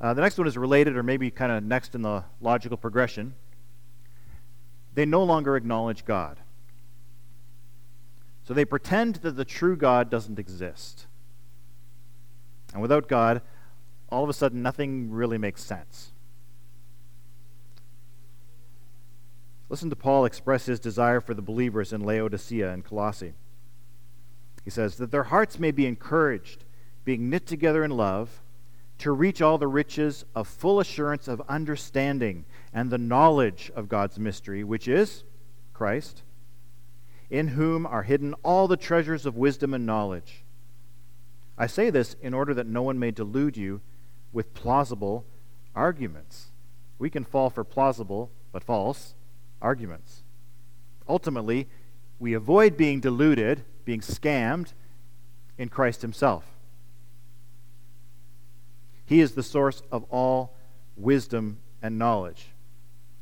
Uh, 0.00 0.14
the 0.14 0.22
next 0.22 0.38
one 0.38 0.46
is 0.46 0.56
related, 0.56 0.96
or 0.96 1.02
maybe 1.02 1.30
kind 1.30 1.52
of 1.52 1.62
next 1.62 1.94
in 1.94 2.02
the 2.02 2.24
logical 2.40 2.76
progression 2.76 3.34
they 4.94 5.04
no 5.04 5.22
longer 5.22 5.56
acknowledge 5.56 6.04
God. 6.04 6.38
So 8.44 8.54
they 8.54 8.64
pretend 8.64 9.16
that 9.16 9.32
the 9.32 9.44
true 9.44 9.76
God 9.76 10.10
doesn't 10.10 10.38
exist. 10.38 11.06
And 12.72 12.82
without 12.82 13.08
God, 13.08 13.42
all 14.10 14.22
of 14.22 14.28
a 14.28 14.32
sudden, 14.32 14.62
nothing 14.62 15.10
really 15.10 15.38
makes 15.38 15.64
sense. 15.64 16.12
Listen 19.74 19.90
to 19.90 19.96
Paul 19.96 20.24
express 20.24 20.66
his 20.66 20.78
desire 20.78 21.20
for 21.20 21.34
the 21.34 21.42
believers 21.42 21.92
in 21.92 22.00
Laodicea 22.00 22.70
and 22.70 22.84
Colossae. 22.84 23.32
He 24.62 24.70
says, 24.70 24.98
That 24.98 25.10
their 25.10 25.24
hearts 25.24 25.58
may 25.58 25.72
be 25.72 25.84
encouraged, 25.84 26.62
being 27.04 27.28
knit 27.28 27.44
together 27.44 27.82
in 27.82 27.90
love, 27.90 28.40
to 28.98 29.10
reach 29.10 29.42
all 29.42 29.58
the 29.58 29.66
riches 29.66 30.24
of 30.32 30.46
full 30.46 30.78
assurance 30.78 31.26
of 31.26 31.42
understanding 31.48 32.44
and 32.72 32.88
the 32.88 32.98
knowledge 32.98 33.72
of 33.74 33.88
God's 33.88 34.16
mystery, 34.16 34.62
which 34.62 34.86
is 34.86 35.24
Christ, 35.72 36.22
in 37.28 37.48
whom 37.48 37.84
are 37.84 38.04
hidden 38.04 38.32
all 38.44 38.68
the 38.68 38.76
treasures 38.76 39.26
of 39.26 39.36
wisdom 39.36 39.74
and 39.74 39.84
knowledge. 39.84 40.44
I 41.58 41.66
say 41.66 41.90
this 41.90 42.14
in 42.22 42.32
order 42.32 42.54
that 42.54 42.68
no 42.68 42.82
one 42.82 43.00
may 43.00 43.10
delude 43.10 43.56
you 43.56 43.80
with 44.32 44.54
plausible 44.54 45.24
arguments. 45.74 46.52
We 46.96 47.10
can 47.10 47.24
fall 47.24 47.50
for 47.50 47.64
plausible 47.64 48.30
but 48.52 48.62
false 48.62 49.16
arguments. 49.60 50.22
Ultimately, 51.08 51.68
we 52.18 52.34
avoid 52.34 52.76
being 52.76 53.00
deluded, 53.00 53.64
being 53.84 54.00
scammed 54.00 54.72
in 55.58 55.68
Christ 55.68 56.02
Himself. 56.02 56.44
He 59.06 59.20
is 59.20 59.32
the 59.32 59.42
source 59.42 59.82
of 59.92 60.04
all 60.10 60.54
wisdom 60.96 61.58
and 61.82 61.98
knowledge 61.98 62.46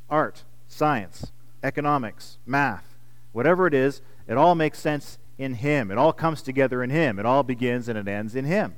art, 0.09 0.43
science, 0.67 1.31
economics, 1.63 2.37
math, 2.45 2.95
whatever 3.31 3.65
it 3.65 3.73
is, 3.73 4.01
it 4.27 4.37
all 4.37 4.53
makes 4.53 4.79
sense 4.79 5.17
in 5.37 5.55
Him. 5.55 5.89
It 5.89 5.97
all 5.97 6.13
comes 6.13 6.41
together 6.41 6.83
in 6.83 6.89
Him. 6.89 7.17
It 7.17 7.25
all 7.25 7.41
begins 7.41 7.89
and 7.89 7.97
it 7.97 8.07
ends 8.07 8.35
in 8.35 8.45
Him. 8.45 8.75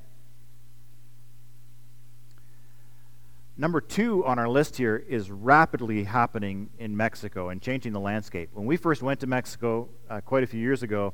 Number 3.57 3.79
two 3.79 4.25
on 4.25 4.37
our 4.37 4.49
list 4.49 4.75
here 4.75 4.97
is 5.07 5.31
rapidly 5.31 6.03
happening 6.03 6.69
in 6.77 6.95
Mexico 6.97 7.49
and 7.49 7.61
changing 7.61 7.93
the 7.93 8.01
landscape. 8.01 8.49
When 8.53 8.65
we 8.65 8.75
first 8.75 9.01
went 9.01 9.21
to 9.21 9.27
Mexico 9.27 9.87
uh, 10.09 10.19
quite 10.19 10.43
a 10.43 10.47
few 10.47 10.59
years 10.59 10.83
ago, 10.83 11.13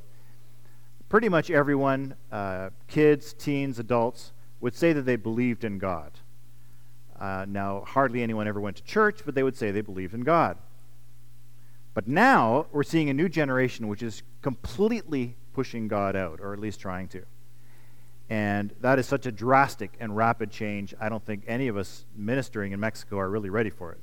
pretty 1.08 1.30
much 1.30 1.52
everyone, 1.52 2.16
uh, 2.32 2.72
kids, 2.88 3.34
teens, 3.34 3.78
adults, 3.78 4.32
would 4.60 4.74
say 4.74 4.92
that 4.92 5.04
they 5.04 5.18
believed 5.18 5.64
in 5.64 5.78
God. 5.78 6.14
Uh, 7.20 7.46
now, 7.48 7.84
hardly 7.86 8.24
anyone 8.24 8.48
ever 8.48 8.60
went 8.60 8.78
to 8.78 8.84
church, 8.84 9.20
but 9.24 9.36
they 9.36 9.44
would 9.44 9.56
say 9.56 9.70
they 9.70 9.82
believed 9.82 10.16
in 10.16 10.22
God. 10.22 10.58
But 11.94 12.08
now 12.08 12.66
we're 12.72 12.82
seeing 12.82 13.12
a 13.12 13.14
new 13.14 13.30
generation 13.30 13.88
which 13.88 14.02
is 14.02 14.24
completely 14.42 15.36
pushing 15.54 15.88
God 15.88 16.16
out, 16.16 16.40
or 16.42 16.54
at 16.54 16.60
least 16.60 16.80
trying 16.80 17.08
to. 17.10 17.24
And 18.32 18.74
that 18.80 18.98
is 18.98 19.08
such 19.08 19.26
a 19.26 19.32
drastic 19.32 19.92
and 20.00 20.16
rapid 20.16 20.52
change, 20.52 20.94
I 21.02 21.10
don't 21.10 21.26
think 21.26 21.44
any 21.48 21.68
of 21.68 21.76
us 21.76 22.06
ministering 22.16 22.72
in 22.72 22.80
Mexico 22.80 23.20
are 23.20 23.30
really 23.30 23.50
ready 23.50 23.70
for 23.70 23.92
it. 23.92 24.00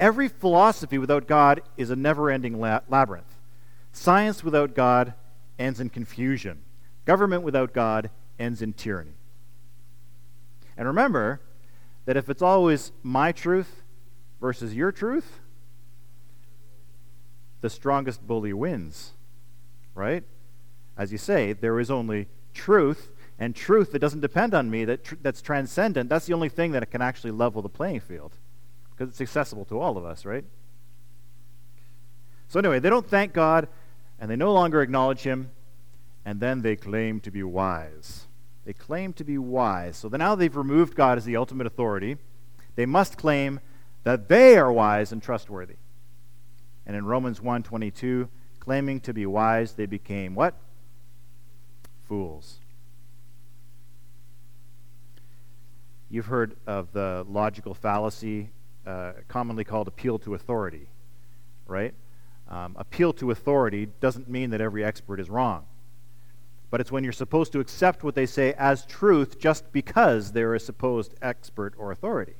Every 0.00 0.28
philosophy 0.28 0.96
without 0.96 1.26
God 1.26 1.60
is 1.76 1.90
a 1.90 1.94
never 1.94 2.30
ending 2.30 2.58
labyrinth. 2.58 3.36
Science 3.92 4.42
without 4.42 4.74
God 4.74 5.12
ends 5.58 5.78
in 5.78 5.90
confusion. 5.90 6.62
Government 7.04 7.42
without 7.42 7.74
God 7.74 8.08
ends 8.38 8.62
in 8.62 8.72
tyranny. 8.72 9.18
And 10.74 10.88
remember 10.88 11.42
that 12.06 12.16
if 12.16 12.30
it's 12.30 12.40
always 12.40 12.92
my 13.02 13.30
truth 13.30 13.82
versus 14.40 14.74
your 14.74 14.90
truth, 14.90 15.40
the 17.60 17.68
strongest 17.68 18.26
bully 18.26 18.54
wins, 18.54 19.12
right? 19.94 20.24
As 20.96 21.12
you 21.12 21.18
say, 21.18 21.52
there 21.52 21.78
is 21.80 21.90
only 21.90 22.28
truth, 22.52 23.10
and 23.38 23.54
truth 23.54 23.92
that 23.92 23.98
doesn't 23.98 24.20
depend 24.20 24.54
on 24.54 24.70
me, 24.70 24.84
that 24.84 25.04
tr- 25.04 25.16
that's 25.20 25.42
transcendent, 25.42 26.08
that's 26.08 26.26
the 26.26 26.34
only 26.34 26.48
thing 26.48 26.72
that 26.72 26.90
can 26.90 27.02
actually 27.02 27.32
level 27.32 27.62
the 27.62 27.68
playing 27.68 28.00
field 28.00 28.32
because 28.90 29.08
it's 29.08 29.20
accessible 29.20 29.64
to 29.64 29.80
all 29.80 29.96
of 29.96 30.04
us, 30.04 30.24
right? 30.24 30.44
So, 32.48 32.60
anyway, 32.60 32.78
they 32.78 32.90
don't 32.90 33.06
thank 33.06 33.32
God 33.32 33.66
and 34.20 34.30
they 34.30 34.36
no 34.36 34.52
longer 34.52 34.80
acknowledge 34.80 35.22
Him, 35.22 35.50
and 36.24 36.40
then 36.40 36.62
they 36.62 36.76
claim 36.76 37.20
to 37.20 37.30
be 37.30 37.42
wise. 37.42 38.26
They 38.64 38.72
claim 38.72 39.12
to 39.14 39.24
be 39.24 39.36
wise. 39.36 39.96
So 39.96 40.08
now 40.08 40.34
they've 40.34 40.56
removed 40.56 40.94
God 40.94 41.18
as 41.18 41.24
the 41.24 41.36
ultimate 41.36 41.66
authority. 41.66 42.16
They 42.76 42.86
must 42.86 43.18
claim 43.18 43.60
that 44.04 44.28
they 44.28 44.56
are 44.56 44.72
wise 44.72 45.12
and 45.12 45.22
trustworthy. 45.22 45.76
And 46.86 46.96
in 46.96 47.04
Romans 47.04 47.40
1:22, 47.40 48.28
claiming 48.58 49.00
to 49.00 49.12
be 49.12 49.26
wise, 49.26 49.74
they 49.74 49.86
became 49.86 50.34
what? 50.34 50.54
Fools. 52.08 52.60
You've 56.10 56.26
heard 56.26 56.56
of 56.66 56.92
the 56.92 57.24
logical 57.28 57.74
fallacy, 57.74 58.50
uh, 58.86 59.12
commonly 59.28 59.64
called 59.64 59.88
appeal 59.88 60.18
to 60.20 60.34
authority, 60.34 60.88
right? 61.66 61.94
Um, 62.48 62.76
appeal 62.78 63.12
to 63.14 63.30
authority 63.30 63.88
doesn't 64.00 64.28
mean 64.28 64.50
that 64.50 64.60
every 64.60 64.84
expert 64.84 65.18
is 65.18 65.30
wrong 65.30 65.66
but 66.74 66.80
it's 66.80 66.90
when 66.90 67.04
you're 67.04 67.12
supposed 67.12 67.52
to 67.52 67.60
accept 67.60 68.02
what 68.02 68.16
they 68.16 68.26
say 68.26 68.52
as 68.54 68.84
truth 68.84 69.38
just 69.38 69.70
because 69.70 70.32
they're 70.32 70.56
a 70.56 70.58
supposed 70.58 71.14
expert 71.22 71.72
or 71.78 71.92
authority. 71.92 72.34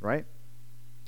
Right? 0.00 0.24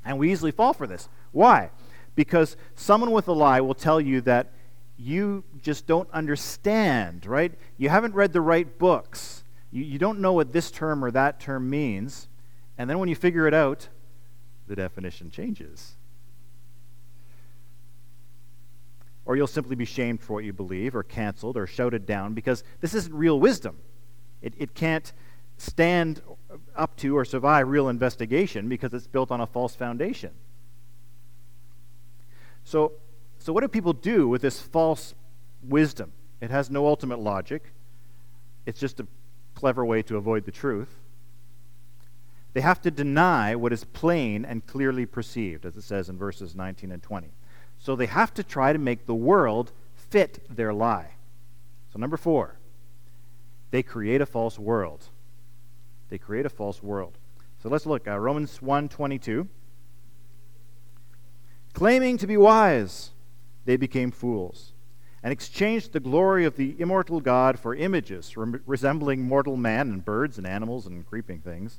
And 0.04 0.20
we 0.20 0.30
easily 0.30 0.52
fall 0.52 0.72
for 0.72 0.86
this. 0.86 1.08
Why? 1.32 1.70
Because 2.14 2.56
someone 2.76 3.10
with 3.10 3.26
a 3.26 3.32
lie 3.32 3.60
will 3.60 3.74
tell 3.74 4.00
you 4.00 4.20
that 4.20 4.52
you 4.98 5.44
just 5.62 5.86
don't 5.86 6.10
understand, 6.10 7.24
right? 7.24 7.52
You 7.76 7.88
haven't 7.88 8.14
read 8.14 8.32
the 8.32 8.40
right 8.40 8.78
books. 8.78 9.44
You, 9.70 9.84
you 9.84 9.98
don't 9.98 10.18
know 10.18 10.32
what 10.32 10.52
this 10.52 10.70
term 10.70 11.04
or 11.04 11.10
that 11.12 11.38
term 11.38 11.70
means. 11.70 12.28
And 12.76 12.90
then 12.90 12.98
when 12.98 13.08
you 13.08 13.14
figure 13.14 13.46
it 13.46 13.54
out, 13.54 13.88
the 14.66 14.74
definition 14.74 15.30
changes. 15.30 15.94
Or 19.24 19.36
you'll 19.36 19.46
simply 19.46 19.76
be 19.76 19.84
shamed 19.84 20.20
for 20.20 20.34
what 20.34 20.44
you 20.44 20.52
believe, 20.52 20.96
or 20.96 21.02
canceled, 21.02 21.56
or 21.56 21.66
shouted 21.66 22.06
down, 22.06 22.34
because 22.34 22.64
this 22.80 22.94
isn't 22.94 23.14
real 23.14 23.38
wisdom. 23.38 23.76
It, 24.42 24.54
it 24.58 24.74
can't 24.74 25.12
stand 25.58 26.22
up 26.74 26.96
to 26.96 27.16
or 27.16 27.24
survive 27.24 27.68
real 27.68 27.88
investigation 27.88 28.68
because 28.68 28.94
it's 28.94 29.06
built 29.06 29.30
on 29.30 29.40
a 29.40 29.46
false 29.46 29.74
foundation. 29.74 30.30
So, 32.64 32.92
so 33.38 33.52
what 33.52 33.62
do 33.62 33.68
people 33.68 33.92
do 33.92 34.28
with 34.28 34.42
this 34.42 34.60
false 34.60 35.14
wisdom? 35.62 36.12
It 36.40 36.50
has 36.50 36.70
no 36.70 36.86
ultimate 36.86 37.18
logic. 37.18 37.72
It's 38.66 38.78
just 38.78 39.00
a 39.00 39.06
clever 39.54 39.84
way 39.84 40.02
to 40.02 40.16
avoid 40.16 40.44
the 40.44 40.52
truth. 40.52 40.94
They 42.52 42.60
have 42.60 42.80
to 42.82 42.90
deny 42.90 43.54
what 43.54 43.72
is 43.72 43.84
plain 43.84 44.44
and 44.44 44.66
clearly 44.66 45.06
perceived, 45.06 45.64
as 45.64 45.76
it 45.76 45.82
says 45.82 46.08
in 46.08 46.16
verses 46.16 46.54
19 46.54 46.90
and 46.92 47.02
20. 47.02 47.28
So 47.78 47.94
they 47.94 48.06
have 48.06 48.34
to 48.34 48.42
try 48.42 48.72
to 48.72 48.78
make 48.78 49.06
the 49.06 49.14
world 49.14 49.72
fit 49.94 50.44
their 50.48 50.72
lie. 50.72 51.12
So, 51.92 51.98
number 51.98 52.16
four, 52.16 52.58
they 53.70 53.82
create 53.82 54.20
a 54.20 54.26
false 54.26 54.58
world. 54.58 55.08
They 56.08 56.18
create 56.18 56.46
a 56.46 56.50
false 56.50 56.82
world. 56.82 57.18
So 57.62 57.68
let's 57.68 57.86
look. 57.86 58.06
Uh, 58.06 58.18
Romans 58.18 58.60
1:22. 58.60 59.48
Claiming 61.74 62.16
to 62.18 62.26
be 62.26 62.36
wise, 62.36 63.10
they 63.68 63.76
became 63.76 64.10
fools 64.10 64.72
and 65.22 65.30
exchanged 65.30 65.92
the 65.92 66.00
glory 66.00 66.46
of 66.46 66.56
the 66.56 66.74
immortal 66.80 67.20
God 67.20 67.58
for 67.58 67.74
images 67.74 68.34
re- 68.34 68.60
resembling 68.64 69.20
mortal 69.20 69.58
man 69.58 69.90
and 69.90 70.02
birds 70.02 70.38
and 70.38 70.46
animals 70.46 70.86
and 70.86 71.06
creeping 71.06 71.40
things. 71.40 71.78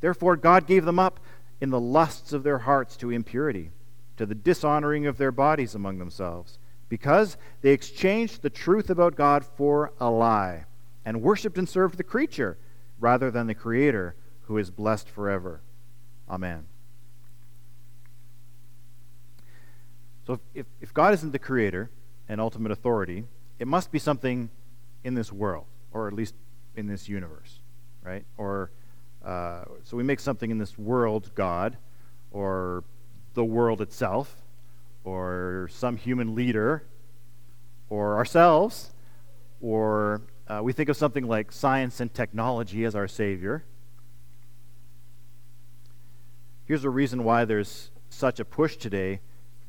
Therefore, 0.00 0.36
God 0.36 0.66
gave 0.66 0.84
them 0.84 0.98
up 0.98 1.18
in 1.62 1.70
the 1.70 1.80
lusts 1.80 2.34
of 2.34 2.42
their 2.42 2.58
hearts 2.58 2.94
to 2.98 3.10
impurity, 3.10 3.70
to 4.18 4.26
the 4.26 4.34
dishonoring 4.34 5.06
of 5.06 5.16
their 5.16 5.32
bodies 5.32 5.74
among 5.74 5.96
themselves, 5.98 6.58
because 6.90 7.38
they 7.62 7.70
exchanged 7.70 8.42
the 8.42 8.50
truth 8.50 8.90
about 8.90 9.16
God 9.16 9.46
for 9.46 9.94
a 9.98 10.10
lie, 10.10 10.66
and 11.06 11.22
worshipped 11.22 11.56
and 11.56 11.66
served 11.66 11.96
the 11.96 12.04
creature 12.04 12.58
rather 13.00 13.30
than 13.30 13.46
the 13.46 13.54
Creator, 13.54 14.14
who 14.42 14.58
is 14.58 14.70
blessed 14.70 15.08
forever. 15.08 15.62
Amen. 16.28 16.66
So, 20.28 20.38
if, 20.52 20.66
if 20.82 20.92
God 20.92 21.14
isn't 21.14 21.32
the 21.32 21.38
Creator 21.38 21.88
and 22.28 22.38
ultimate 22.38 22.70
authority, 22.70 23.24
it 23.58 23.66
must 23.66 23.90
be 23.90 23.98
something 23.98 24.50
in 25.02 25.14
this 25.14 25.32
world, 25.32 25.64
or 25.90 26.06
at 26.06 26.12
least 26.12 26.34
in 26.76 26.86
this 26.86 27.08
universe, 27.08 27.60
right? 28.02 28.26
Or 28.36 28.70
uh, 29.24 29.64
so 29.84 29.96
we 29.96 30.02
make 30.02 30.20
something 30.20 30.50
in 30.50 30.58
this 30.58 30.76
world 30.76 31.30
God, 31.34 31.78
or 32.30 32.84
the 33.32 33.42
world 33.42 33.80
itself, 33.80 34.42
or 35.02 35.70
some 35.72 35.96
human 35.96 36.34
leader, 36.34 36.84
or 37.88 38.16
ourselves, 38.16 38.92
or 39.62 40.20
uh, 40.46 40.60
we 40.62 40.74
think 40.74 40.90
of 40.90 40.98
something 40.98 41.26
like 41.26 41.52
science 41.52 42.00
and 42.00 42.12
technology 42.12 42.84
as 42.84 42.94
our 42.94 43.08
Savior. 43.08 43.64
Here's 46.66 46.84
a 46.84 46.90
reason 46.90 47.24
why 47.24 47.46
there's 47.46 47.90
such 48.10 48.38
a 48.38 48.44
push 48.44 48.76
today 48.76 49.20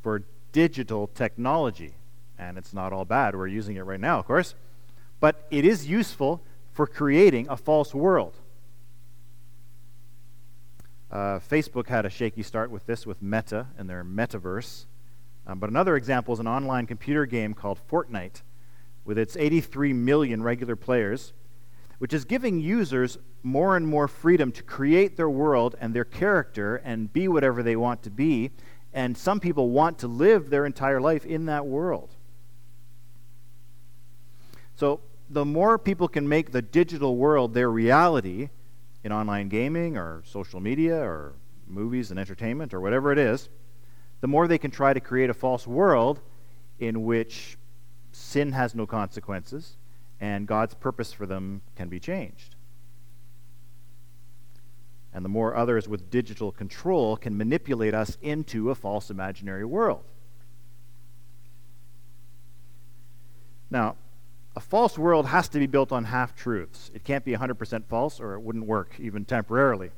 for 0.02 0.24
digital 0.52 1.08
technology. 1.08 1.94
And 2.38 2.58
it's 2.58 2.74
not 2.74 2.94
all 2.94 3.06
bad. 3.06 3.36
We're 3.36 3.48
using 3.48 3.76
it 3.76 3.82
right 3.82 4.00
now, 4.00 4.20
of 4.20 4.26
course. 4.26 4.56
But 5.20 5.46
it 5.52 5.66
is 5.66 5.88
useful 5.88 6.42
for 6.72 6.88
creating 6.88 7.48
a 7.50 7.58
false 7.58 7.94
world. 7.94 8.38
Uh, 11.12 11.40
Facebook 11.40 11.88
had 11.88 12.06
a 12.06 12.10
shaky 12.10 12.44
start 12.44 12.70
with 12.70 12.86
this 12.86 13.06
with 13.06 13.22
Meta 13.22 13.68
and 13.78 13.90
their 13.90 14.04
metaverse. 14.04 14.86
Um, 15.48 15.58
but 15.60 15.70
another 15.70 15.96
example 15.96 16.34
is 16.34 16.40
an 16.40 16.48
online 16.48 16.86
computer 16.86 17.26
game 17.26 17.56
called 17.56 17.80
Fortnite, 17.90 18.44
with 19.04 19.18
its 19.18 19.36
83 19.36 19.94
million 19.94 20.44
regular 20.44 20.76
players, 20.76 21.34
which 21.98 22.14
is 22.14 22.26
giving 22.26 22.60
users 22.60 23.18
more 23.42 23.76
and 23.76 23.88
more 23.88 24.08
freedom 24.08 24.52
to 24.52 24.62
create 24.62 25.18
their 25.18 25.30
world 25.30 25.76
and 25.82 25.94
their 25.94 26.06
character 26.06 26.76
and 26.78 27.12
be 27.12 27.28
whatever 27.28 27.64
they 27.64 27.76
want 27.76 28.04
to 28.04 28.12
be. 28.12 28.52
And 28.94 29.18
some 29.18 29.40
people 29.40 29.70
want 29.70 30.00
to 30.00 30.08
live 30.08 30.50
their 30.50 30.66
entire 30.66 31.00
life 31.00 31.26
in 31.26 31.46
that 31.46 31.66
world. 31.66 32.10
So, 34.76 35.02
the 35.30 35.46
more 35.46 35.78
people 35.78 36.08
can 36.08 36.28
make 36.28 36.52
the 36.52 36.62
digital 36.62 37.16
world 37.16 37.54
their 37.54 37.70
reality, 37.70 38.50
in 39.04 39.12
online 39.12 39.50
gaming 39.50 39.98
or 39.98 40.22
social 40.26 40.60
media 40.60 40.98
or 40.98 41.34
movies 41.68 42.12
and 42.12 42.20
entertainment 42.20 42.74
or 42.74 42.82
whatever 42.82 43.12
it 43.12 43.18
is, 43.18 43.50
the 44.22 44.28
more 44.28 44.48
they 44.48 44.58
can 44.58 44.72
try 44.72 44.94
to 44.94 45.00
create 45.00 45.30
a 45.30 45.34
false 45.34 45.66
world 45.66 46.20
in 46.80 47.04
which 47.04 47.58
sin 48.12 48.52
has 48.52 48.76
no 48.76 48.86
consequences 48.86 49.78
and 50.20 50.48
God's 50.48 50.74
purpose 50.74 51.14
for 51.14 51.26
them 51.26 51.62
can 51.76 51.88
be 51.88 52.00
changed. 52.00 52.56
And 55.14 55.26
the 55.26 55.30
more 55.30 55.56
others 55.56 55.88
with 55.88 56.10
digital 56.10 56.52
control 56.52 57.18
can 57.18 57.38
manipulate 57.38 57.94
us 57.94 58.18
into 58.22 58.70
a 58.70 58.76
false 58.76 59.10
imaginary 59.10 59.66
world. 59.66 60.04
Now, 63.72 63.96
a 64.56 64.60
false 64.60 64.98
world 64.98 65.28
has 65.28 65.48
to 65.50 65.60
be 65.60 65.68
built 65.68 65.92
on 65.92 66.06
half 66.06 66.36
truths. 66.36 66.92
It 66.94 67.04
can't 67.04 67.24
be 67.24 67.34
100% 67.34 67.86
false 67.86 68.20
or 68.20 68.34
it 68.34 68.42
wouldn't 68.42 68.66
work, 68.66 68.96
even 69.00 69.26
temporarily. 69.26 69.92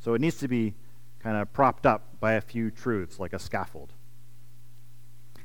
So 0.00 0.14
it 0.14 0.20
needs 0.20 0.38
to 0.38 0.48
be 0.48 0.74
kind 1.20 1.36
of 1.36 1.52
propped 1.52 1.86
up 1.86 2.20
by 2.20 2.32
a 2.32 2.40
few 2.40 2.70
truths, 2.70 3.18
like 3.18 3.32
a 3.32 3.38
scaffold. 3.38 3.92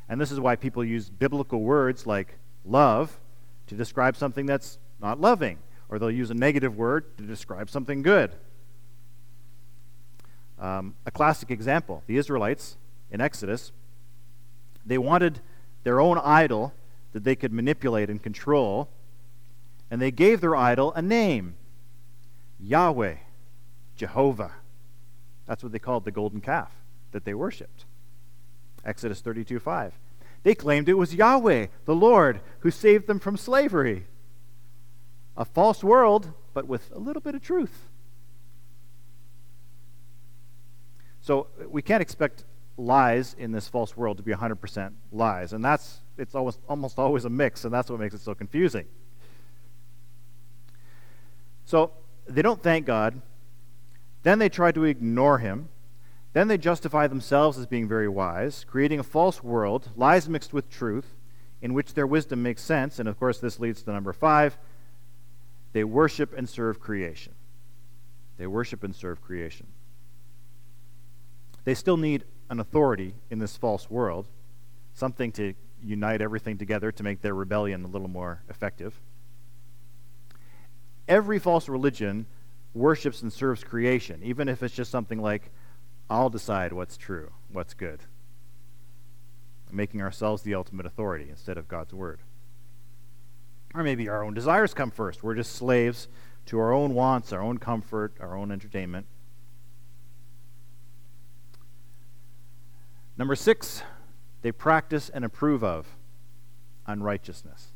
And 0.07 0.19
this 0.19 0.31
is 0.31 0.39
why 0.39 0.55
people 0.55 0.83
use 0.83 1.09
biblical 1.09 1.61
words 1.61 2.05
like 2.05 2.37
love 2.63 3.19
to 3.67 3.75
describe 3.75 4.15
something 4.15 4.45
that's 4.45 4.77
not 5.01 5.19
loving, 5.19 5.59
or 5.89 5.99
they'll 5.99 6.11
use 6.11 6.31
a 6.31 6.35
negative 6.35 6.77
word 6.77 7.17
to 7.17 7.23
describe 7.23 7.69
something 7.69 8.01
good. 8.01 8.31
Um, 10.57 10.95
a 11.05 11.11
classic 11.11 11.51
example 11.51 12.03
the 12.07 12.17
Israelites 12.17 12.77
in 13.11 13.21
Exodus, 13.21 13.71
they 14.85 14.97
wanted 14.97 15.41
their 15.83 15.99
own 15.99 16.17
idol 16.17 16.73
that 17.13 17.23
they 17.23 17.35
could 17.35 17.53
manipulate 17.53 18.09
and 18.09 18.21
control. 18.21 18.89
And 19.89 20.01
they 20.01 20.11
gave 20.11 20.41
their 20.41 20.55
idol 20.55 20.91
a 20.93 21.01
name 21.01 21.55
Yahweh, 22.59 23.15
Jehovah. 23.95 24.51
That's 25.45 25.63
what 25.63 25.71
they 25.71 25.79
called 25.79 26.05
the 26.05 26.11
golden 26.11 26.41
calf 26.41 26.71
that 27.11 27.23
they 27.23 27.33
worshiped. 27.33 27.85
Exodus 28.83 29.21
32 29.21 29.59
5. 29.59 29.93
They 30.43 30.55
claimed 30.55 30.89
it 30.89 30.95
was 30.95 31.15
Yahweh, 31.15 31.67
the 31.85 31.95
Lord, 31.95 32.41
who 32.59 32.69
saved 32.69 33.07
them 33.07 33.19
from 33.19 33.37
slavery. 33.37 34.05
A 35.37 35.45
false 35.45 35.83
world, 35.83 36.31
but 36.53 36.67
with 36.67 36.91
a 36.93 36.99
little 36.99 37.21
bit 37.21 37.35
of 37.35 37.41
truth. 37.41 37.87
So 41.25 41.47
uh, 41.59 41.67
we 41.67 41.81
can't 41.81 42.03
expect 42.03 42.43
lies 42.77 43.35
in 43.39 43.51
this 43.51 43.67
false 43.67 43.97
world 43.97 44.17
to 44.17 44.23
be 44.23 44.31
100% 44.31 44.93
lies. 45.11 45.53
And 45.53 45.65
that's 45.65 46.01
it's 46.19 46.35
almost, 46.35 46.59
almost 46.69 46.99
always 46.99 47.25
a 47.25 47.29
mix, 47.29 47.65
and 47.65 47.73
that's 47.73 47.89
what 47.89 47.99
makes 47.99 48.13
it 48.13 48.21
so 48.21 48.35
confusing. 48.35 48.85
So 51.65 51.91
they 52.27 52.43
don't 52.43 52.61
thank 52.61 52.85
God. 52.85 53.21
Then 54.21 54.37
they 54.37 54.49
try 54.49 54.71
to 54.71 54.83
ignore 54.83 55.39
him. 55.39 55.69
Then 56.33 56.47
they 56.47 56.59
justify 56.59 57.07
themselves 57.07 57.57
as 57.57 57.65
being 57.65 57.87
very 57.87 58.07
wise, 58.07 58.63
creating 58.63 58.99
a 58.99 59.03
false 59.03 59.43
world, 59.43 59.89
lies 59.95 60.29
mixed 60.29 60.53
with 60.53 60.69
truth, 60.69 61.15
in 61.59 61.73
which 61.73 61.95
their 61.95 62.05
wisdom 62.05 62.43
makes 62.43 62.61
sense. 62.61 62.99
And 62.99 63.09
of 63.09 63.17
course, 63.17 63.39
this 63.39 63.59
leads 63.59 63.81
to 63.81 63.91
number 63.91 64.13
five 64.13 64.59
they 65.73 65.83
worship 65.83 66.37
and 66.37 66.47
serve 66.47 66.79
creation. 66.79 67.33
They 68.37 68.45
worship 68.45 68.83
and 68.83 68.95
serve 68.95 69.21
creation. 69.21 69.67
They 71.65 71.73
still 71.73 71.97
need 71.97 72.23
an 72.49 72.59
authority 72.59 73.15
in 73.29 73.39
this 73.39 73.57
false 73.57 73.89
world, 73.89 74.27
something 74.93 75.31
to 75.33 75.53
unite 75.83 76.21
everything 76.21 76.57
together 76.57 76.91
to 76.91 77.03
make 77.03 77.21
their 77.21 77.33
rebellion 77.33 77.83
a 77.83 77.87
little 77.87 78.07
more 78.07 78.43
effective. 78.49 78.99
Every 81.07 81.39
false 81.39 81.67
religion 81.67 82.25
worships 82.73 83.21
and 83.21 83.31
serves 83.31 83.63
creation, 83.63 84.21
even 84.23 84.47
if 84.47 84.63
it's 84.63 84.73
just 84.73 84.91
something 84.91 85.19
like, 85.19 85.51
I'll 86.09 86.29
decide 86.29 86.71
what's 86.73 86.97
true, 86.97 87.31
what's 87.51 87.73
good. 87.73 88.01
Making 89.71 90.01
ourselves 90.01 90.43
the 90.43 90.55
ultimate 90.55 90.85
authority 90.85 91.27
instead 91.29 91.57
of 91.57 91.67
God's 91.67 91.93
word. 91.93 92.19
Or 93.73 93.83
maybe 93.83 94.07
our 94.07 94.23
own 94.23 94.33
desires 94.33 94.73
come 94.73 94.91
first. 94.91 95.23
We're 95.23 95.35
just 95.35 95.53
slaves 95.53 96.07
to 96.45 96.59
our 96.59 96.71
own 96.71 96.93
wants, 96.93 97.33
our 97.33 97.41
own 97.41 97.57
comfort, 97.57 98.13
our 98.19 98.37
own 98.37 98.51
entertainment. 98.51 99.07
Number 103.17 103.35
six, 103.35 103.81
they 104.41 104.51
practice 104.51 105.09
and 105.09 105.23
approve 105.23 105.63
of 105.63 105.87
unrighteousness. 106.85 107.69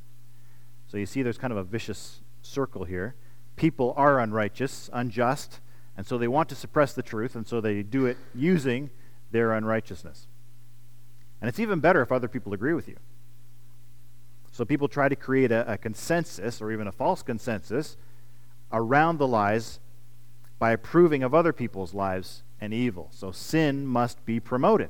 So 0.87 0.97
you 0.97 1.05
see, 1.05 1.21
there's 1.21 1.37
kind 1.37 1.51
of 1.51 1.57
a 1.57 1.63
vicious 1.63 2.21
circle 2.41 2.83
here. 2.83 3.15
People 3.55 3.93
are 3.95 4.19
unrighteous, 4.19 4.89
unjust, 4.91 5.59
and 5.97 6.05
so 6.05 6.17
they 6.17 6.27
want 6.27 6.49
to 6.49 6.55
suppress 6.55 6.93
the 6.93 7.01
truth, 7.01 7.35
and 7.35 7.47
so 7.47 7.61
they 7.61 7.83
do 7.83 8.05
it 8.05 8.17
using 8.33 8.89
their 9.31 9.53
unrighteousness. 9.53 10.27
And 11.41 11.47
it's 11.47 11.59
even 11.59 11.79
better 11.79 12.01
if 12.01 12.11
other 12.11 12.27
people 12.27 12.53
agree 12.53 12.73
with 12.73 12.87
you. 12.87 12.97
So 14.51 14.65
people 14.65 14.87
try 14.87 15.09
to 15.09 15.15
create 15.15 15.51
a, 15.51 15.73
a 15.73 15.77
consensus 15.77 16.61
or 16.61 16.71
even 16.71 16.87
a 16.87 16.91
false 16.91 17.21
consensus 17.21 17.95
around 18.71 19.17
the 19.17 19.27
lies 19.27 19.79
by 20.57 20.71
approving 20.71 21.23
of 21.23 21.33
other 21.33 21.53
people's 21.53 21.93
lives 21.93 22.43
and 22.59 22.73
evil. 22.73 23.07
So 23.11 23.31
sin 23.31 23.85
must 23.87 24.25
be 24.25 24.39
promoted. 24.39 24.89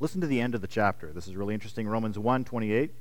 Listen 0.00 0.20
to 0.20 0.26
the 0.26 0.40
end 0.40 0.54
of 0.54 0.60
the 0.60 0.66
chapter. 0.66 1.12
This 1.12 1.26
is 1.26 1.36
really 1.36 1.54
interesting. 1.54 1.88
Romans 1.88 2.18
1 2.18 2.44
28. 2.44 2.92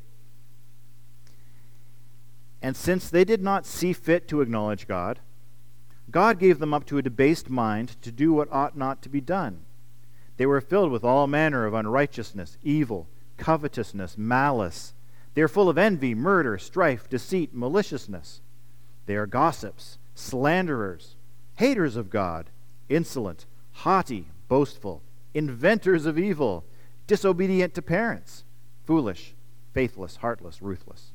And 2.62 2.76
since 2.76 3.10
they 3.10 3.24
did 3.24 3.44
not 3.44 3.66
see 3.66 3.94
fit 3.94 4.28
to 4.30 4.42
acknowledge 4.42 4.88
God, 4.88 5.20
God 6.10 6.40
gave 6.40 6.60
them 6.60 6.74
up 6.74 6.86
to 6.88 6.98
a 6.98 7.04
debased 7.04 7.50
mind 7.50 8.02
to 8.02 8.12
do 8.12 8.34
what 8.34 8.52
ought 8.52 8.76
not 8.76 9.02
to 9.04 9.10
be 9.10 9.22
done. 9.22 9.60
They 10.38 10.46
were 10.46 10.62
filled 10.62 10.92
with 10.92 11.04
all 11.04 11.28
manner 11.28 11.66
of 11.66 11.74
unrighteousness, 11.74 12.58
evil, 12.64 13.08
covetousness, 13.38 14.18
malice. 14.18 14.94
They 15.34 15.42
are 15.42 15.48
full 15.48 15.70
of 15.70 15.78
envy, 15.78 16.16
murder, 16.16 16.58
strife, 16.58 17.10
deceit, 17.10 17.54
maliciousness. 17.54 18.42
They 19.06 19.16
are 19.16 19.28
gossips, 19.28 19.98
slanderers, 20.16 21.16
haters 21.56 21.96
of 21.96 22.10
God, 22.10 22.50
insolent, 22.90 23.46
haughty, 23.72 24.28
boastful, 24.48 25.02
inventors 25.34 26.06
of 26.06 26.18
evil, 26.18 26.64
disobedient 27.08 27.74
to 27.74 27.82
parents, 27.82 28.44
foolish, 28.86 29.34
faithless, 29.74 30.18
heartless, 30.18 30.62
ruthless. 30.62 31.12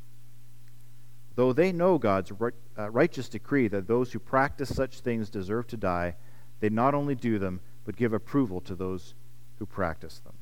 Though 1.34 1.52
they 1.52 1.72
know 1.72 1.98
God's 1.98 2.32
uh, 2.78 2.90
righteous 2.90 3.28
decree 3.28 3.68
that 3.68 3.86
those 3.86 4.12
who 4.12 4.18
practice 4.18 4.74
such 4.74 5.00
things 5.00 5.30
deserve 5.30 5.66
to 5.68 5.76
die, 5.76 6.16
they 6.60 6.68
not 6.68 6.94
only 6.94 7.14
do 7.14 7.38
them, 7.38 7.60
but 7.84 7.96
give 7.96 8.12
approval 8.12 8.60
to 8.62 8.74
those 8.74 9.14
who 9.58 9.66
practice 9.66 10.18
them. 10.18 10.34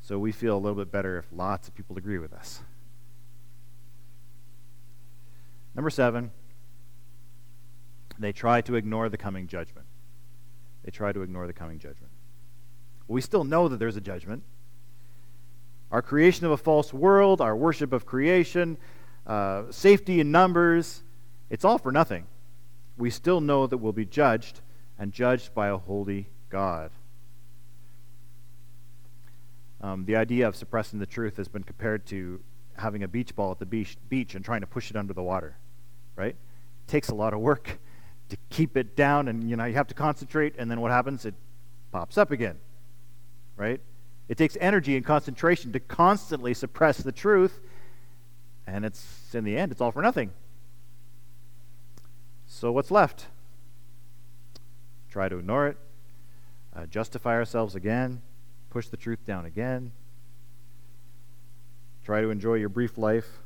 So 0.00 0.18
we 0.18 0.32
feel 0.32 0.56
a 0.56 0.58
little 0.58 0.78
bit 0.78 0.90
better 0.90 1.18
if 1.18 1.26
lots 1.32 1.68
of 1.68 1.74
people 1.74 1.96
agree 1.96 2.18
with 2.18 2.32
us. 2.32 2.60
Number 5.74 5.90
seven, 5.90 6.32
they 8.18 8.32
try 8.32 8.60
to 8.62 8.74
ignore 8.74 9.08
the 9.08 9.16
coming 9.16 9.46
judgment. 9.46 9.86
They 10.82 10.90
try 10.90 11.12
to 11.12 11.22
ignore 11.22 11.46
the 11.46 11.52
coming 11.52 11.78
judgment. 11.78 12.10
We 13.10 13.20
still 13.20 13.42
know 13.42 13.66
that 13.66 13.78
there's 13.78 13.96
a 13.96 14.00
judgment. 14.00 14.44
Our 15.90 16.00
creation 16.00 16.46
of 16.46 16.52
a 16.52 16.56
false 16.56 16.94
world, 16.94 17.40
our 17.40 17.56
worship 17.56 17.92
of 17.92 18.06
creation, 18.06 18.78
uh, 19.26 19.64
safety 19.70 20.20
in 20.20 20.30
numbers, 20.30 21.02
it's 21.50 21.64
all 21.64 21.78
for 21.78 21.90
nothing. 21.90 22.28
We 22.96 23.10
still 23.10 23.40
know 23.40 23.66
that 23.66 23.78
we'll 23.78 23.92
be 23.92 24.04
judged 24.04 24.60
and 24.96 25.12
judged 25.12 25.52
by 25.54 25.68
a 25.68 25.76
holy 25.76 26.28
God. 26.50 26.92
Um, 29.80 30.04
the 30.04 30.14
idea 30.14 30.46
of 30.46 30.54
suppressing 30.54 31.00
the 31.00 31.06
truth 31.06 31.36
has 31.38 31.48
been 31.48 31.64
compared 31.64 32.06
to 32.06 32.40
having 32.76 33.02
a 33.02 33.08
beach 33.08 33.34
ball 33.34 33.50
at 33.50 33.58
the 33.58 33.66
beach, 33.66 33.96
beach 34.08 34.36
and 34.36 34.44
trying 34.44 34.60
to 34.60 34.68
push 34.68 34.88
it 34.88 34.96
under 34.96 35.14
the 35.14 35.22
water, 35.22 35.56
right? 36.14 36.36
It 36.36 36.86
takes 36.86 37.08
a 37.08 37.14
lot 37.16 37.34
of 37.34 37.40
work 37.40 37.80
to 38.28 38.36
keep 38.50 38.76
it 38.76 38.94
down, 38.94 39.26
and 39.26 39.50
you 39.50 39.56
know 39.56 39.64
you 39.64 39.74
have 39.74 39.88
to 39.88 39.94
concentrate, 39.94 40.54
and 40.58 40.70
then 40.70 40.80
what 40.80 40.92
happens? 40.92 41.24
It 41.24 41.34
pops 41.90 42.16
up 42.16 42.30
again, 42.30 42.60
right? 43.60 43.80
It 44.26 44.38
takes 44.38 44.56
energy 44.58 44.96
and 44.96 45.04
concentration 45.04 45.70
to 45.72 45.80
constantly 45.80 46.54
suppress 46.54 46.96
the 46.96 47.12
truth, 47.12 47.60
and 48.66 48.86
it's 48.86 49.34
in 49.34 49.44
the 49.44 49.56
end, 49.58 49.70
it's 49.70 49.82
all 49.82 49.92
for 49.92 50.00
nothing. 50.00 50.32
So 52.46 52.72
what's 52.72 52.90
left? 52.90 53.26
Try 55.10 55.28
to 55.28 55.36
ignore 55.36 55.66
it, 55.66 55.76
uh, 56.74 56.86
justify 56.86 57.34
ourselves 57.34 57.74
again, 57.74 58.22
push 58.70 58.88
the 58.88 58.96
truth 58.96 59.26
down 59.26 59.44
again, 59.44 59.92
try 62.02 62.22
to 62.22 62.30
enjoy 62.30 62.54
your 62.54 62.70
brief 62.70 62.96
life. 62.96 63.40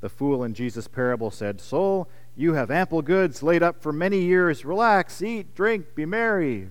The 0.00 0.10
fool 0.10 0.44
in 0.44 0.52
Jesus' 0.52 0.86
parable 0.86 1.30
said, 1.30 1.60
Soul, 1.60 2.08
you 2.36 2.52
have 2.52 2.70
ample 2.70 3.00
goods 3.00 3.42
laid 3.42 3.62
up 3.62 3.82
for 3.82 3.92
many 3.92 4.20
years. 4.20 4.64
Relax, 4.64 5.22
eat, 5.22 5.54
drink, 5.54 5.94
be 5.94 6.04
merry. 6.04 6.70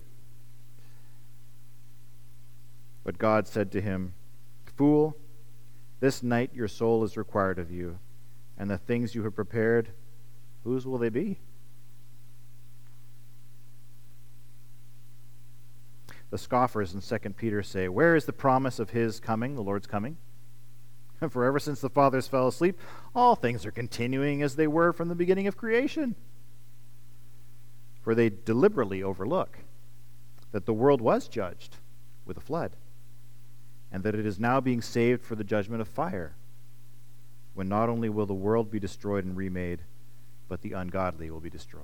But 3.08 3.20
God 3.20 3.48
said 3.48 3.72
to 3.72 3.80
him, 3.80 4.14
Fool, 4.76 5.16
this 6.02 6.22
night 6.22 6.52
your 6.54 6.68
soul 6.68 7.06
is 7.06 7.16
required 7.16 7.58
of 7.58 7.72
you, 7.72 8.00
and 8.58 8.70
the 8.70 8.78
things 8.78 9.16
you 9.16 9.24
have 9.24 9.34
prepared, 9.34 9.92
whose 10.66 10.86
will 10.86 10.98
they 10.98 11.08
be? 11.08 11.40
The 16.32 16.38
scoffers 16.38 16.94
in 16.94 17.00
2 17.00 17.30
Peter 17.30 17.64
say, 17.64 17.88
Where 17.88 18.14
is 18.14 18.26
the 18.26 18.34
promise 18.34 18.78
of 18.78 18.90
his 18.90 19.22
coming, 19.22 19.56
the 19.56 19.64
Lord's 19.64 19.88
coming? 19.88 20.18
For 21.30 21.46
ever 21.46 21.60
since 21.60 21.80
the 21.80 21.90
fathers 21.90 22.28
fell 22.28 22.50
asleep, 22.50 22.78
all 23.16 23.38
things 23.38 23.66
are 23.66 23.72
continuing 23.72 24.42
as 24.42 24.58
they 24.58 24.68
were 24.68 24.92
from 24.92 25.08
the 25.08 25.16
beginning 25.16 25.48
of 25.48 25.56
creation. 25.56 26.14
For 28.02 28.14
they 28.14 28.30
deliberately 28.30 29.02
overlook 29.02 29.60
that 30.52 30.66
the 30.66 30.74
world 30.74 31.00
was 31.00 31.30
judged 31.30 31.78
with 32.26 32.36
a 32.36 32.42
flood, 32.42 32.76
and 33.92 34.04
that 34.04 34.16
it 34.16 34.26
is 34.26 34.40
now 34.40 34.60
being 34.60 34.82
saved 34.82 35.24
for 35.24 35.36
the 35.36 35.44
judgment 35.44 35.82
of 35.82 35.88
fire, 35.88 36.36
when 37.54 37.68
not 37.68 37.90
only 37.90 38.10
will 38.10 38.26
the 38.26 38.34
world 38.34 38.70
be 38.70 38.80
destroyed 38.80 39.26
and 39.26 39.36
remade, 39.36 39.80
but 40.48 40.62
the 40.62 40.74
ungodly 40.74 41.30
will 41.30 41.40
be 41.40 41.50
destroyed. 41.50 41.84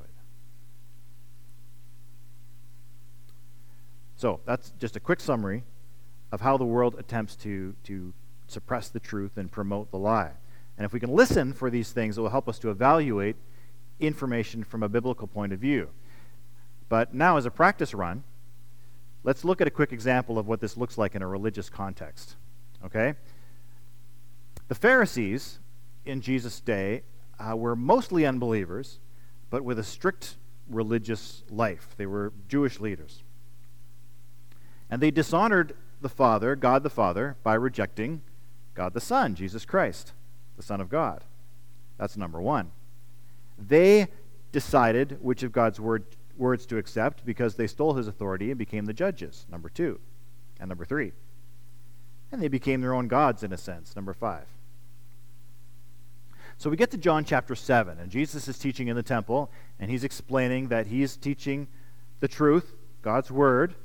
So 4.15 4.39
that's 4.45 4.71
just 4.79 4.95
a 4.95 4.99
quick 4.99 5.19
summary 5.19 5.63
of 6.31 6.41
how 6.41 6.57
the 6.57 6.65
world 6.65 6.95
attempts 6.97 7.35
to, 7.37 7.75
to 7.83 8.13
suppress 8.47 8.89
the 8.89 8.99
truth 8.99 9.37
and 9.37 9.51
promote 9.51 9.91
the 9.91 9.97
lie. 9.97 10.31
And 10.77 10.85
if 10.85 10.93
we 10.93 10.99
can 10.99 11.11
listen 11.11 11.53
for 11.53 11.69
these 11.69 11.91
things, 11.91 12.17
it 12.17 12.21
will 12.21 12.29
help 12.29 12.47
us 12.47 12.57
to 12.59 12.69
evaluate 12.69 13.35
information 13.99 14.63
from 14.63 14.81
a 14.81 14.89
biblical 14.89 15.27
point 15.27 15.53
of 15.53 15.59
view. 15.59 15.89
But 16.89 17.13
now, 17.13 17.37
as 17.37 17.45
a 17.45 17.51
practice 17.51 17.93
run, 17.93 18.23
let's 19.23 19.43
look 19.43 19.61
at 19.61 19.67
a 19.67 19.71
quick 19.71 19.91
example 19.91 20.37
of 20.37 20.47
what 20.47 20.61
this 20.61 20.77
looks 20.77 20.97
like 20.97 21.15
in 21.15 21.21
a 21.21 21.27
religious 21.27 21.69
context. 21.69 22.35
Okay? 22.85 23.15
The 24.67 24.75
Pharisees 24.75 25.59
in 26.05 26.21
Jesus' 26.21 26.59
day 26.59 27.03
uh, 27.39 27.55
were 27.55 27.75
mostly 27.75 28.25
unbelievers, 28.25 28.99
but 29.49 29.63
with 29.63 29.79
a 29.79 29.83
strict 29.83 30.35
religious 30.69 31.43
life. 31.49 31.89
They 31.97 32.05
were 32.05 32.33
Jewish 32.47 32.79
leaders. 32.79 33.23
And 34.89 35.01
they 35.01 35.11
dishonored 35.11 35.73
the 36.01 36.09
Father, 36.09 36.55
God 36.55 36.83
the 36.83 36.89
Father, 36.89 37.37
by 37.43 37.55
rejecting 37.55 38.21
God 38.73 38.93
the 38.93 39.01
Son, 39.01 39.35
Jesus 39.35 39.65
Christ, 39.65 40.13
the 40.57 40.63
Son 40.63 40.81
of 40.81 40.89
God. 40.89 41.23
That's 41.97 42.17
number 42.17 42.41
one. 42.41 42.71
They 43.57 44.07
decided 44.51 45.17
which 45.21 45.43
of 45.43 45.51
God's 45.51 45.79
word, 45.79 46.05
words 46.37 46.65
to 46.67 46.77
accept 46.77 47.25
because 47.25 47.55
they 47.55 47.67
stole 47.67 47.93
his 47.93 48.07
authority 48.07 48.49
and 48.49 48.57
became 48.57 48.85
the 48.85 48.93
judges, 48.93 49.45
number 49.49 49.69
two. 49.69 49.99
And 50.59 50.69
number 50.69 50.85
three. 50.85 51.11
And 52.31 52.41
they 52.41 52.47
became 52.47 52.81
their 52.81 52.93
own 52.93 53.07
gods, 53.07 53.43
in 53.43 53.53
a 53.53 53.57
sense, 53.57 53.95
number 53.95 54.13
five. 54.13 54.47
So 56.57 56.69
we 56.69 56.77
get 56.77 56.91
to 56.91 56.97
John 56.97 57.25
chapter 57.25 57.55
7, 57.55 57.99
and 57.99 58.09
Jesus 58.09 58.47
is 58.47 58.57
teaching 58.57 58.87
in 58.87 58.95
the 58.95 59.03
temple, 59.03 59.51
and 59.79 59.89
he's 59.91 60.03
explaining 60.03 60.69
that 60.69 60.87
he's 60.87 61.17
teaching 61.17 61.67
the 62.19 62.27
truth, 62.27 62.73
God's 63.01 63.29
word, 63.29 63.75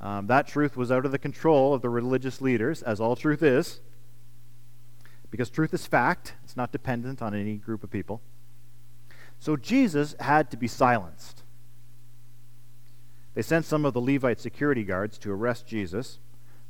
um, 0.00 0.26
that 0.28 0.46
truth 0.46 0.76
was 0.76 0.92
out 0.92 1.04
of 1.04 1.12
the 1.12 1.18
control 1.18 1.74
of 1.74 1.82
the 1.82 1.88
religious 1.88 2.40
leaders, 2.40 2.82
as 2.82 3.00
all 3.00 3.16
truth 3.16 3.42
is, 3.42 3.80
because 5.30 5.50
truth 5.50 5.74
is 5.74 5.86
fact, 5.86 6.34
it's 6.44 6.56
not 6.56 6.72
dependent 6.72 7.20
on 7.20 7.34
any 7.34 7.56
group 7.56 7.82
of 7.82 7.90
people. 7.90 8.20
So 9.38 9.56
Jesus 9.56 10.14
had 10.20 10.50
to 10.50 10.56
be 10.56 10.68
silenced. 10.68 11.42
They 13.38 13.42
sent 13.42 13.66
some 13.66 13.84
of 13.84 13.94
the 13.94 14.00
Levite 14.00 14.40
security 14.40 14.82
guards 14.82 15.16
to 15.18 15.30
arrest 15.30 15.64
Jesus, 15.64 16.18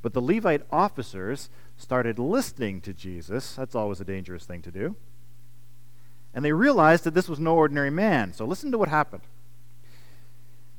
but 0.02 0.12
the 0.12 0.20
Levite 0.20 0.66
officers 0.70 1.48
started 1.78 2.18
listening 2.18 2.83
to 2.83 2.92
Jesus. 2.92 3.54
That's 3.54 3.74
always 3.74 4.02
a 4.02 4.04
dangerous 4.04 4.44
thing 4.44 4.61
to 4.61 4.70
do. 4.70 4.94
And 6.35 6.44
they 6.44 6.52
realized 6.52 7.04
that 7.04 7.14
this 7.14 7.26
was 7.26 7.40
no 7.40 7.54
ordinary 7.54 7.88
man. 7.88 8.35
So 8.35 8.44
listen 8.44 8.70
to 8.72 8.76
what 8.76 8.90
happened. 8.90 9.22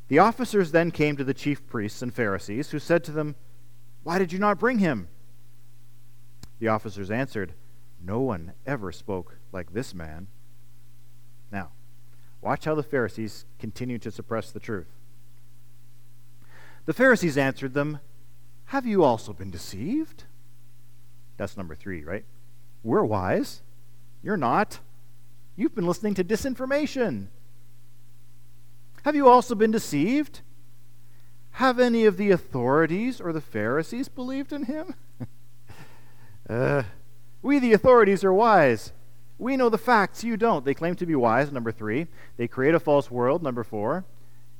The 0.10 0.20
officers 0.20 0.70
then 0.70 0.92
came 0.92 1.18
to 1.18 1.24
the 1.24 1.34
chief 1.34 1.66
priests 1.66 2.04
and 2.04 2.14
Pharisees, 2.14 2.70
who 2.70 2.78
said 2.78 3.04
to 3.06 3.12
them, 3.12 3.34
Why 4.04 4.20
did 4.20 4.32
you 4.32 4.38
not 4.38 4.60
bring 4.60 4.78
him? 4.78 5.08
The 6.60 6.68
officers 6.68 7.10
answered, 7.10 7.54
No 8.00 8.20
one 8.20 8.54
ever 8.64 8.92
spoke 8.92 9.40
like 9.52 9.74
this 9.74 9.96
man. 9.96 10.28
Now, 11.52 11.72
watch 12.42 12.66
how 12.66 12.76
the 12.76 12.84
Pharisees 12.84 13.46
continue 13.58 13.98
to 13.98 14.12
suppress 14.12 14.52
the 14.52 14.60
truth. 14.60 14.99
The 16.86 16.94
Pharisees 16.94 17.38
answered 17.38 17.74
them, 17.74 18.00
Have 18.66 18.86
you 18.86 19.04
also 19.04 19.34
been 19.34 19.52
deceived? 19.52 20.24
That's 21.38 21.56
number 21.56 21.76
three, 21.76 22.04
right? 22.04 22.26
We're 22.84 23.04
wise. 23.04 23.62
You're 24.22 24.38
not. 24.38 24.80
You've 25.56 25.76
been 25.76 25.88
listening 25.88 26.14
to 26.16 26.24
disinformation. 26.24 27.28
Have 29.04 29.16
you 29.16 29.28
also 29.28 29.56
been 29.56 29.72
deceived? 29.72 30.42
Have 31.52 31.80
any 31.80 32.06
of 32.06 32.18
the 32.18 32.32
authorities 32.32 33.20
or 33.20 33.34
the 33.34 33.42
Pharisees 33.42 34.08
believed 34.08 34.54
in 34.54 34.66
him? 34.66 34.96
uh, 36.50 36.84
we, 37.42 37.60
the 37.60 37.74
authorities, 37.74 38.24
are 38.24 38.34
wise. 38.34 38.92
We 39.38 39.56
know 39.56 39.70
the 39.70 39.78
facts, 39.78 40.24
you 40.24 40.36
don't. 40.36 40.66
They 40.66 40.74
claim 40.74 40.96
to 40.96 41.06
be 41.06 41.16
wise, 41.16 41.52
number 41.52 41.72
three. 41.72 42.08
They 42.38 42.48
create 42.48 42.76
a 42.76 42.80
false 42.80 43.10
world, 43.10 43.42
number 43.42 43.64
four. 43.64 44.06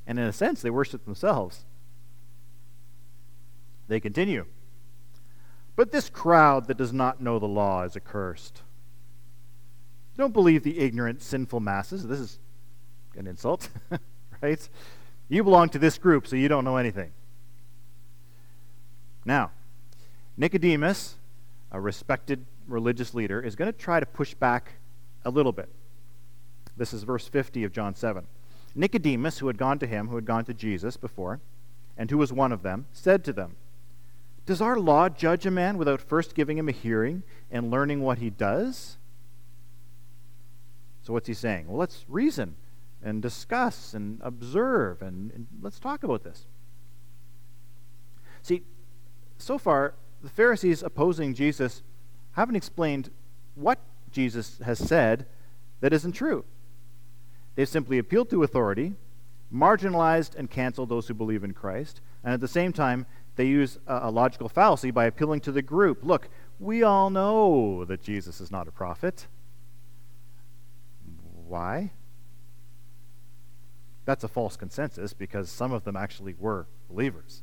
And 0.06 0.18
in 0.18 0.24
a 0.24 0.32
sense, 0.32 0.62
they 0.62 0.70
worship 0.70 1.04
themselves. 1.04 1.64
They 3.90 3.98
continue. 3.98 4.46
But 5.74 5.90
this 5.90 6.08
crowd 6.08 6.68
that 6.68 6.76
does 6.76 6.92
not 6.92 7.20
know 7.20 7.40
the 7.40 7.46
law 7.46 7.82
is 7.82 7.96
accursed. 7.96 8.62
Don't 10.16 10.32
believe 10.32 10.62
the 10.62 10.78
ignorant, 10.78 11.20
sinful 11.22 11.58
masses. 11.58 12.06
This 12.06 12.20
is 12.20 12.38
an 13.16 13.26
insult, 13.26 13.68
right? 14.42 14.68
You 15.28 15.42
belong 15.42 15.70
to 15.70 15.80
this 15.80 15.98
group, 15.98 16.28
so 16.28 16.36
you 16.36 16.46
don't 16.46 16.64
know 16.64 16.76
anything. 16.76 17.10
Now, 19.24 19.50
Nicodemus, 20.36 21.16
a 21.72 21.80
respected 21.80 22.46
religious 22.68 23.12
leader, 23.12 23.40
is 23.40 23.56
going 23.56 23.72
to 23.72 23.76
try 23.76 23.98
to 23.98 24.06
push 24.06 24.34
back 24.34 24.74
a 25.24 25.30
little 25.30 25.52
bit. 25.52 25.68
This 26.76 26.92
is 26.92 27.02
verse 27.02 27.26
50 27.26 27.64
of 27.64 27.72
John 27.72 27.96
7. 27.96 28.24
Nicodemus, 28.76 29.38
who 29.38 29.48
had 29.48 29.58
gone 29.58 29.80
to 29.80 29.86
him, 29.88 30.06
who 30.06 30.14
had 30.14 30.26
gone 30.26 30.44
to 30.44 30.54
Jesus 30.54 30.96
before, 30.96 31.40
and 31.98 32.08
who 32.08 32.18
was 32.18 32.32
one 32.32 32.52
of 32.52 32.62
them, 32.62 32.86
said 32.92 33.24
to 33.24 33.32
them, 33.32 33.56
Does 34.46 34.60
our 34.60 34.78
law 34.78 35.08
judge 35.08 35.46
a 35.46 35.50
man 35.50 35.78
without 35.78 36.00
first 36.00 36.34
giving 36.34 36.58
him 36.58 36.68
a 36.68 36.72
hearing 36.72 37.22
and 37.50 37.70
learning 37.70 38.00
what 38.00 38.18
he 38.18 38.30
does? 38.30 38.96
So, 41.02 41.12
what's 41.12 41.28
he 41.28 41.34
saying? 41.34 41.68
Well, 41.68 41.78
let's 41.78 42.04
reason 42.08 42.56
and 43.02 43.22
discuss 43.22 43.94
and 43.94 44.20
observe 44.22 45.02
and, 45.02 45.30
and 45.32 45.46
let's 45.62 45.78
talk 45.78 46.02
about 46.02 46.22
this. 46.22 46.46
See, 48.42 48.62
so 49.38 49.58
far, 49.58 49.94
the 50.22 50.28
Pharisees 50.28 50.82
opposing 50.82 51.34
Jesus 51.34 51.82
haven't 52.32 52.56
explained 52.56 53.10
what 53.54 53.78
Jesus 54.10 54.58
has 54.64 54.78
said 54.78 55.26
that 55.80 55.92
isn't 55.92 56.12
true. 56.12 56.44
They've 57.54 57.68
simply 57.68 57.98
appealed 57.98 58.30
to 58.30 58.42
authority, 58.42 58.94
marginalized 59.52 60.36
and 60.36 60.50
canceled 60.50 60.88
those 60.88 61.08
who 61.08 61.14
believe 61.14 61.42
in 61.42 61.52
Christ, 61.52 62.00
and 62.22 62.32
at 62.32 62.40
the 62.40 62.48
same 62.48 62.72
time, 62.72 63.06
they 63.36 63.46
use 63.46 63.78
a, 63.86 64.10
logical 64.10 64.48
fallacy 64.48 64.90
by 64.90 65.06
appealing 65.06 65.40
to 65.40 65.52
the 65.52 65.62
group. 65.62 66.00
Look, 66.02 66.28
we 66.58 66.82
all 66.82 67.10
know 67.10 67.84
that 67.84 68.02
Jesus 68.02 68.40
is 68.40 68.50
not 68.50 68.68
a 68.68 68.72
prophet. 68.72 69.26
Why? 71.46 71.92
That's 74.04 74.24
a 74.24 74.28
false 74.28 74.56
consensus 74.56 75.12
because 75.12 75.50
some 75.50 75.72
of 75.72 75.84
them 75.84 75.96
actually 75.96 76.34
were 76.38 76.66
believers. 76.88 77.42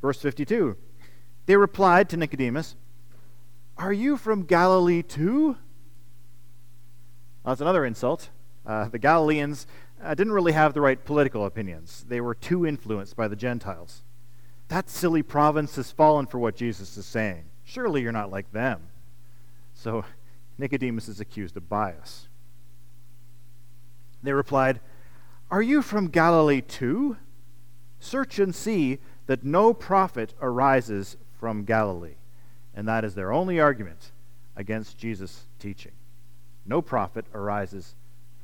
Verse 0.00 0.20
52 0.20 0.76
They 1.46 1.56
replied 1.56 2.08
to 2.10 2.16
Nicodemus, 2.16 2.76
Are 3.76 3.92
you 3.92 4.16
from 4.16 4.44
Galilee 4.44 5.02
too? 5.02 5.56
Well, 7.44 7.54
that's 7.54 7.60
another 7.60 7.84
insult. 7.84 8.30
Uh, 8.66 8.88
the 8.88 8.98
Galileans 8.98 9.66
uh, 10.02 10.14
didn't 10.14 10.32
really 10.32 10.52
have 10.52 10.74
the 10.74 10.80
right 10.80 11.02
political 11.04 11.44
opinions, 11.44 12.04
they 12.08 12.20
were 12.20 12.34
too 12.34 12.66
influenced 12.66 13.16
by 13.16 13.28
the 13.28 13.36
Gentiles. 13.36 14.02
That 14.68 14.90
silly 14.90 15.22
province 15.22 15.76
has 15.76 15.90
fallen 15.90 16.26
for 16.26 16.38
what 16.38 16.56
Jesus 16.56 16.96
is 16.96 17.06
saying. 17.06 17.44
Surely 17.64 18.02
you're 18.02 18.12
not 18.12 18.30
like 18.30 18.52
them. 18.52 18.82
So 19.74 20.04
Nicodemus 20.58 21.08
is 21.08 21.20
accused 21.20 21.56
of 21.56 21.68
bias. 21.68 22.28
They 24.22 24.32
replied, 24.32 24.80
Are 25.50 25.62
you 25.62 25.82
from 25.82 26.08
Galilee 26.08 26.60
too? 26.60 27.16
Search 28.00 28.38
and 28.38 28.54
see 28.54 28.98
that 29.26 29.44
no 29.44 29.72
prophet 29.72 30.34
arises 30.40 31.16
from 31.38 31.64
Galilee. 31.64 32.16
And 32.74 32.86
that 32.88 33.04
is 33.04 33.14
their 33.14 33.32
only 33.32 33.60
argument 33.60 34.12
against 34.56 34.98
Jesus' 34.98 35.46
teaching. 35.58 35.92
No 36.66 36.82
prophet 36.82 37.26
arises 37.32 37.94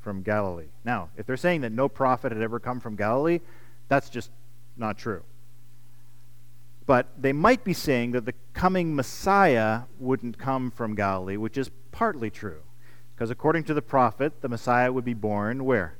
from 0.04 0.22
Galilee. 0.22 0.68
Now, 0.84 1.08
if 1.16 1.26
they're 1.26 1.36
saying 1.36 1.62
that 1.62 1.72
no 1.72 1.88
prophet 1.88 2.30
had 2.30 2.42
ever 2.42 2.60
come 2.60 2.78
from 2.78 2.94
Galilee, 2.94 3.40
that's 3.88 4.10
just 4.10 4.30
not 4.76 4.98
true. 4.98 5.22
But 6.86 7.08
they 7.18 7.32
might 7.32 7.64
be 7.64 7.72
saying 7.72 8.12
that 8.12 8.26
the 8.26 8.34
coming 8.52 8.94
Messiah 8.94 9.82
wouldn't 9.98 10.38
come 10.38 10.70
from 10.70 10.94
Galilee, 10.94 11.38
which 11.38 11.56
is 11.56 11.70
partly 11.90 12.30
true. 12.30 12.60
Because 13.14 13.30
according 13.30 13.64
to 13.64 13.74
the 13.74 13.82
prophet, 13.82 14.42
the 14.42 14.48
Messiah 14.48 14.92
would 14.92 15.04
be 15.04 15.14
born 15.14 15.64
where? 15.64 15.96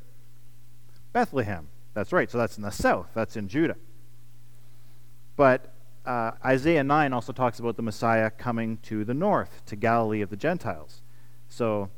Bethlehem. 1.12 1.68
That's 1.94 2.12
right. 2.12 2.30
So 2.30 2.36
that's 2.36 2.58
in 2.58 2.62
the 2.62 2.70
south, 2.70 3.08
that's 3.14 3.36
in 3.36 3.48
Judah. 3.48 3.76
But 5.36 5.72
uh, 6.04 6.32
Isaiah 6.44 6.84
9 6.84 7.12
also 7.12 7.32
talks 7.32 7.58
about 7.58 7.76
the 7.76 7.82
Messiah 7.82 8.30
coming 8.30 8.76
to 8.82 9.04
the 9.04 9.14
north, 9.14 9.64
to 9.66 9.76
Galilee 9.76 10.20
of 10.20 10.28
the 10.28 10.36
Gentiles. 10.36 11.00
So 11.48 11.88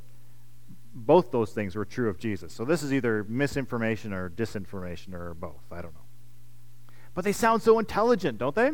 both 0.97 1.31
those 1.31 1.53
things 1.53 1.77
were 1.77 1.85
true 1.85 2.09
of 2.09 2.19
Jesus. 2.19 2.55
So 2.55 2.65
this 2.65 2.83
is 2.83 2.93
either 2.93 3.23
misinformation 3.29 4.15
or 4.15 4.31
disinformation 4.31 5.13
or 5.13 5.35
both. 5.35 5.63
I 5.71 5.83
don't 5.83 5.95
know. 5.95 6.01
But 7.15 7.25
they 7.25 7.33
sound 7.33 7.63
so 7.63 7.79
intelligent, 7.79 8.39
don't 8.39 8.55
they? 8.55 8.71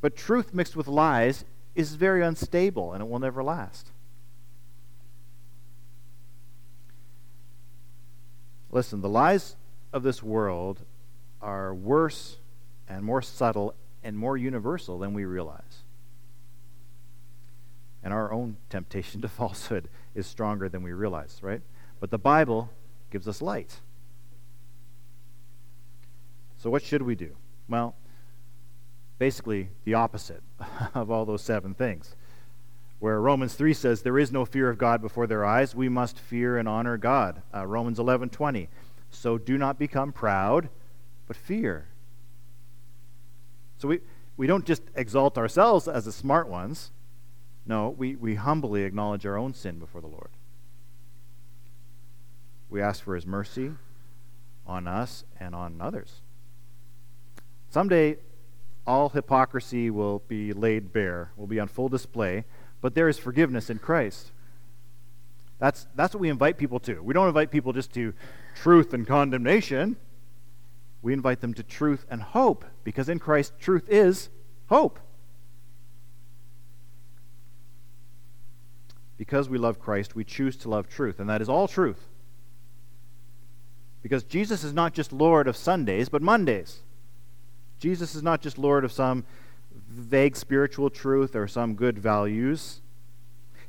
But 0.00 0.16
truth 0.16 0.54
mixed 0.54 0.76
with 0.76 0.86
lies 0.86 1.44
is 1.74 1.96
very 1.96 2.24
unstable 2.24 2.92
and 2.92 3.02
it 3.02 3.08
will 3.08 3.18
never 3.18 3.42
last. 3.42 3.90
Listen, 8.70 9.00
the 9.00 9.08
lies 9.08 9.56
of 9.92 10.04
this 10.04 10.22
world 10.22 10.80
are 11.42 11.74
worse 11.74 12.36
and 12.88 13.04
more 13.04 13.20
subtle 13.20 13.74
and 14.04 14.16
more 14.16 14.36
universal 14.36 14.98
than 15.00 15.12
we 15.12 15.24
realize. 15.24 15.82
And 18.02 18.12
our 18.14 18.32
own 18.32 18.56
temptation 18.68 19.20
to 19.22 19.28
falsehood 19.28 19.88
is 20.14 20.26
stronger 20.26 20.68
than 20.68 20.82
we 20.82 20.92
realize, 20.92 21.38
right? 21.42 21.62
But 22.00 22.10
the 22.10 22.18
Bible 22.18 22.70
gives 23.10 23.28
us 23.28 23.42
light. 23.42 23.80
So, 26.58 26.70
what 26.70 26.82
should 26.82 27.02
we 27.02 27.14
do? 27.14 27.36
Well, 27.68 27.94
basically 29.20 29.68
the 29.84 29.94
opposite 29.94 30.42
of 30.94 31.10
all 31.10 31.24
those 31.24 31.42
seven 31.42 31.74
things. 31.74 32.16
Where 32.98 33.20
Romans 33.20 33.54
3 33.54 33.72
says, 33.72 34.02
There 34.02 34.18
is 34.18 34.32
no 34.32 34.44
fear 34.44 34.68
of 34.68 34.76
God 34.76 35.00
before 35.00 35.26
their 35.26 35.44
eyes, 35.44 35.74
we 35.74 35.88
must 35.88 36.18
fear 36.18 36.58
and 36.58 36.68
honor 36.68 36.96
God. 36.96 37.42
Uh, 37.54 37.66
Romans 37.66 37.98
11 37.98 38.30
20. 38.30 38.68
So 39.10 39.38
do 39.38 39.56
not 39.56 39.78
become 39.78 40.12
proud, 40.12 40.68
but 41.26 41.36
fear. 41.36 41.88
So 43.78 43.88
we, 43.88 44.00
we 44.36 44.46
don't 44.46 44.64
just 44.64 44.82
exalt 44.94 45.38
ourselves 45.38 45.88
as 45.88 46.04
the 46.04 46.12
smart 46.12 46.48
ones. 46.48 46.90
No, 47.66 47.90
we, 47.90 48.16
we 48.16 48.34
humbly 48.34 48.82
acknowledge 48.84 49.26
our 49.26 49.36
own 49.36 49.54
sin 49.54 49.78
before 49.78 50.00
the 50.00 50.06
Lord. 50.06 50.30
We 52.68 52.80
ask 52.80 53.02
for 53.02 53.14
his 53.14 53.26
mercy 53.26 53.72
on 54.66 54.86
us 54.86 55.24
and 55.38 55.54
on 55.54 55.80
others. 55.80 56.20
Someday, 57.68 58.16
all 58.86 59.10
hypocrisy 59.10 59.90
will 59.90 60.22
be 60.26 60.52
laid 60.52 60.92
bare, 60.92 61.32
will 61.36 61.46
be 61.46 61.60
on 61.60 61.68
full 61.68 61.88
display 61.88 62.44
but 62.80 62.94
there 62.94 63.08
is 63.08 63.18
forgiveness 63.18 63.70
in 63.70 63.78
Christ. 63.78 64.32
That's, 65.58 65.86
that's 65.94 66.14
what 66.14 66.20
we 66.20 66.30
invite 66.30 66.56
people 66.56 66.80
to. 66.80 67.02
We 67.02 67.12
don't 67.12 67.28
invite 67.28 67.50
people 67.50 67.72
just 67.72 67.92
to 67.94 68.14
truth 68.54 68.94
and 68.94 69.06
condemnation. 69.06 69.96
We 71.02 71.12
invite 71.12 71.40
them 71.40 71.54
to 71.54 71.62
truth 71.62 72.06
and 72.10 72.22
hope, 72.22 72.64
because 72.84 73.08
in 73.08 73.18
Christ, 73.18 73.52
truth 73.60 73.88
is 73.88 74.30
hope. 74.68 74.98
Because 79.20 79.50
we 79.50 79.58
love 79.58 79.78
Christ, 79.78 80.16
we 80.16 80.24
choose 80.24 80.56
to 80.56 80.70
love 80.70 80.88
truth, 80.88 81.20
and 81.20 81.28
that 81.28 81.42
is 81.42 81.48
all 81.50 81.68
truth. 81.68 82.08
Because 84.00 84.24
Jesus 84.24 84.64
is 84.64 84.72
not 84.72 84.94
just 84.94 85.12
Lord 85.12 85.46
of 85.46 85.58
Sundays, 85.58 86.08
but 86.08 86.22
Mondays. 86.22 86.78
Jesus 87.78 88.14
is 88.14 88.22
not 88.22 88.40
just 88.40 88.56
Lord 88.56 88.82
of 88.82 88.92
some 88.92 89.26
vague 89.90 90.36
spiritual 90.36 90.88
truth 90.88 91.36
or 91.36 91.46
some 91.46 91.74
good 91.74 91.98
values. 91.98 92.80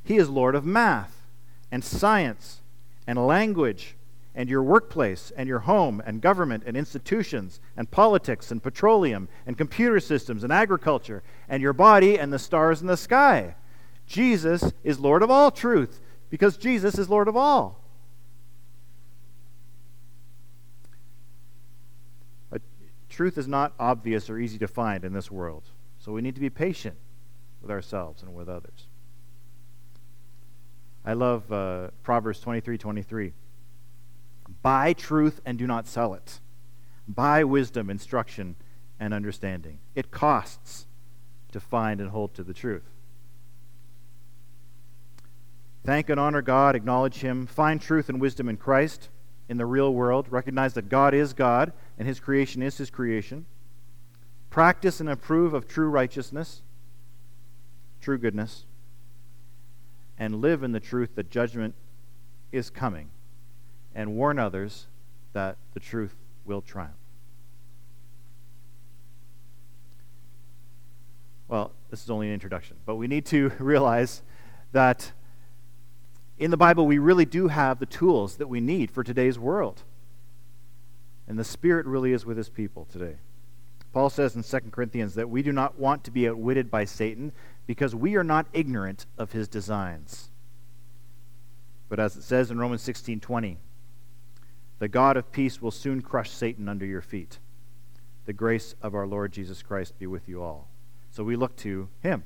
He 0.02 0.16
is 0.16 0.30
Lord 0.30 0.54
of 0.54 0.64
math 0.64 1.26
and 1.70 1.84
science 1.84 2.62
and 3.06 3.18
language 3.18 3.94
and 4.34 4.48
your 4.48 4.62
workplace 4.62 5.32
and 5.36 5.50
your 5.50 5.58
home 5.58 6.02
and 6.06 6.22
government 6.22 6.62
and 6.64 6.78
institutions 6.78 7.60
and 7.76 7.90
politics 7.90 8.50
and 8.50 8.62
petroleum 8.62 9.28
and 9.46 9.58
computer 9.58 10.00
systems 10.00 10.44
and 10.44 10.50
agriculture 10.50 11.22
and 11.46 11.62
your 11.62 11.74
body 11.74 12.18
and 12.18 12.32
the 12.32 12.38
stars 12.38 12.80
in 12.80 12.86
the 12.86 12.96
sky. 12.96 13.54
Jesus 14.12 14.74
is 14.84 15.00
Lord 15.00 15.22
of 15.22 15.30
all 15.30 15.50
truth 15.50 15.98
because 16.28 16.58
Jesus 16.58 16.98
is 16.98 17.08
Lord 17.08 17.28
of 17.28 17.36
all. 17.36 17.82
truth 23.08 23.36
is 23.36 23.46
not 23.46 23.74
obvious 23.78 24.30
or 24.30 24.38
easy 24.38 24.58
to 24.58 24.66
find 24.66 25.04
in 25.04 25.12
this 25.12 25.30
world. 25.30 25.64
So 25.98 26.12
we 26.12 26.22
need 26.22 26.34
to 26.34 26.40
be 26.40 26.50
patient 26.50 26.96
with 27.60 27.70
ourselves 27.70 28.22
and 28.22 28.34
with 28.34 28.48
others. 28.48 28.86
I 31.04 31.12
love 31.12 31.52
uh, 31.52 31.88
Proverbs 32.02 32.40
23 32.40 32.78
23. 32.78 33.32
Buy 34.62 34.92
truth 34.92 35.40
and 35.44 35.58
do 35.58 35.66
not 35.66 35.86
sell 35.86 36.14
it. 36.14 36.40
Buy 37.06 37.44
wisdom, 37.44 37.90
instruction, 37.90 38.56
and 38.98 39.12
understanding. 39.12 39.78
It 39.94 40.10
costs 40.10 40.86
to 41.52 41.60
find 41.60 42.00
and 42.00 42.10
hold 42.10 42.34
to 42.34 42.42
the 42.42 42.54
truth. 42.54 42.88
Thank 45.84 46.10
and 46.10 46.20
honor 46.20 46.42
God, 46.42 46.76
acknowledge 46.76 47.16
Him, 47.16 47.46
find 47.46 47.80
truth 47.80 48.08
and 48.08 48.20
wisdom 48.20 48.48
in 48.48 48.56
Christ 48.56 49.08
in 49.48 49.56
the 49.56 49.66
real 49.66 49.92
world, 49.92 50.28
recognize 50.30 50.74
that 50.74 50.88
God 50.88 51.12
is 51.12 51.32
God 51.32 51.72
and 51.98 52.06
His 52.06 52.20
creation 52.20 52.62
is 52.62 52.78
His 52.78 52.90
creation. 52.90 53.46
Practice 54.48 55.00
and 55.00 55.08
approve 55.08 55.54
of 55.54 55.66
true 55.66 55.88
righteousness, 55.88 56.62
true 58.00 58.18
goodness, 58.18 58.64
and 60.18 60.40
live 60.40 60.62
in 60.62 60.72
the 60.72 60.80
truth 60.80 61.16
that 61.16 61.30
judgment 61.30 61.74
is 62.52 62.70
coming, 62.70 63.10
and 63.94 64.14
warn 64.14 64.38
others 64.38 64.86
that 65.32 65.56
the 65.74 65.80
truth 65.80 66.14
will 66.44 66.60
triumph. 66.60 66.92
Well, 71.48 71.72
this 71.90 72.04
is 72.04 72.10
only 72.10 72.28
an 72.28 72.34
introduction, 72.34 72.76
but 72.86 72.96
we 72.96 73.08
need 73.08 73.26
to 73.26 73.50
realize 73.58 74.22
that 74.72 75.12
in 76.42 76.50
the 76.50 76.56
Bible, 76.56 76.88
we 76.88 76.98
really 76.98 77.24
do 77.24 77.46
have 77.46 77.78
the 77.78 77.86
tools 77.86 78.38
that 78.38 78.48
we 78.48 78.60
need 78.60 78.90
for 78.90 79.04
today's 79.04 79.38
world. 79.38 79.84
And 81.28 81.38
the 81.38 81.44
Spirit 81.44 81.86
really 81.86 82.12
is 82.12 82.26
with 82.26 82.36
His 82.36 82.48
people 82.48 82.84
today. 82.84 83.18
Paul 83.92 84.10
says 84.10 84.34
in 84.34 84.42
2 84.42 84.70
Corinthians 84.72 85.14
that 85.14 85.30
we 85.30 85.42
do 85.42 85.52
not 85.52 85.78
want 85.78 86.02
to 86.02 86.10
be 86.10 86.28
outwitted 86.28 86.68
by 86.68 86.84
Satan 86.84 87.30
because 87.64 87.94
we 87.94 88.16
are 88.16 88.24
not 88.24 88.48
ignorant 88.52 89.06
of 89.18 89.30
his 89.32 89.46
designs. 89.46 90.30
But 91.88 92.00
as 92.00 92.16
it 92.16 92.22
says 92.22 92.50
in 92.50 92.58
Romans 92.58 92.82
16:20, 92.82 93.58
the 94.80 94.88
God 94.88 95.16
of 95.16 95.30
peace 95.30 95.62
will 95.62 95.70
soon 95.70 96.02
crush 96.02 96.30
Satan 96.30 96.68
under 96.68 96.86
your 96.86 97.02
feet. 97.02 97.38
The 98.24 98.32
grace 98.32 98.74
of 98.82 98.94
our 98.94 99.06
Lord 99.06 99.30
Jesus 99.30 99.62
Christ 99.62 99.98
be 99.98 100.06
with 100.08 100.28
you 100.28 100.42
all. 100.42 100.68
So 101.10 101.22
we 101.22 101.36
look 101.36 101.54
to 101.58 101.88
him 102.00 102.24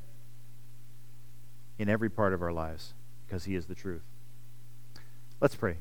in 1.79 1.91
every 1.91 2.09
part 2.09 2.33
of 2.33 2.41
our 2.41 2.53
lives 2.53 2.95
because 3.27 3.45
he 3.45 3.55
is 3.55 3.67
the 3.67 3.75
truth. 3.75 4.03
Let's 5.41 5.55
pray. 5.55 5.77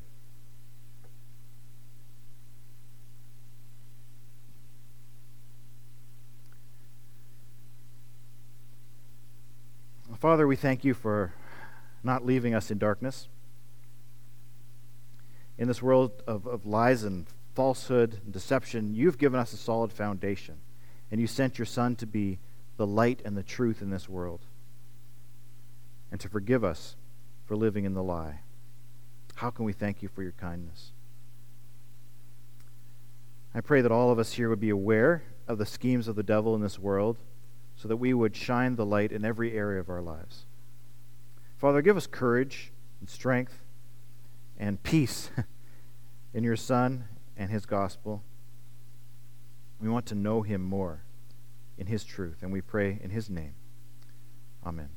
Father, 10.18 10.46
we 10.46 10.56
thank 10.56 10.82
you 10.84 10.94
for 10.94 11.34
not 12.02 12.24
leaving 12.24 12.54
us 12.54 12.70
in 12.70 12.78
darkness. 12.78 13.28
In 15.58 15.68
this 15.68 15.82
world 15.82 16.22
of, 16.26 16.46
of 16.46 16.66
lies 16.66 17.04
and 17.04 17.26
falsehood 17.54 18.20
and 18.24 18.32
deception, 18.32 18.94
you've 18.94 19.18
given 19.18 19.38
us 19.38 19.52
a 19.52 19.56
solid 19.56 19.92
foundation, 19.92 20.56
and 21.10 21.20
you 21.20 21.26
sent 21.26 21.58
your 21.58 21.66
Son 21.66 21.96
to 21.96 22.06
be 22.06 22.38
the 22.76 22.86
light 22.86 23.22
and 23.24 23.36
the 23.36 23.42
truth 23.42 23.82
in 23.82 23.90
this 23.90 24.08
world, 24.08 24.40
and 26.10 26.20
to 26.20 26.28
forgive 26.28 26.64
us 26.64 26.96
for 27.46 27.56
living 27.56 27.84
in 27.84 27.94
the 27.94 28.02
lie. 28.02 28.40
How 29.36 29.50
can 29.50 29.64
we 29.64 29.72
thank 29.72 30.02
you 30.02 30.08
for 30.08 30.22
your 30.22 30.32
kindness? 30.32 30.92
I 33.54 33.60
pray 33.60 33.80
that 33.80 33.92
all 33.92 34.10
of 34.10 34.18
us 34.18 34.34
here 34.34 34.50
would 34.50 34.60
be 34.60 34.70
aware 34.70 35.22
of 35.48 35.58
the 35.58 35.64
schemes 35.66 36.08
of 36.08 36.16
the 36.16 36.22
devil 36.22 36.54
in 36.54 36.60
this 36.60 36.78
world 36.78 37.16
so 37.76 37.88
that 37.88 37.96
we 37.96 38.12
would 38.12 38.34
shine 38.34 38.76
the 38.76 38.84
light 38.84 39.12
in 39.12 39.24
every 39.24 39.52
area 39.52 39.80
of 39.80 39.88
our 39.88 40.02
lives. 40.02 40.46
Father, 41.56 41.80
give 41.80 41.96
us 41.96 42.06
courage 42.06 42.72
and 43.00 43.08
strength 43.08 43.62
and 44.58 44.82
peace 44.82 45.30
in 46.34 46.44
your 46.44 46.56
Son 46.56 47.04
and 47.36 47.50
his 47.50 47.66
gospel. 47.66 48.22
We 49.80 49.88
want 49.88 50.06
to 50.06 50.14
know 50.14 50.42
him 50.42 50.62
more 50.62 51.02
in 51.78 51.86
his 51.86 52.04
truth, 52.04 52.38
and 52.42 52.52
we 52.52 52.62
pray 52.62 52.98
in 53.02 53.10
his 53.10 53.28
name. 53.28 53.54
Amen. 54.64 54.88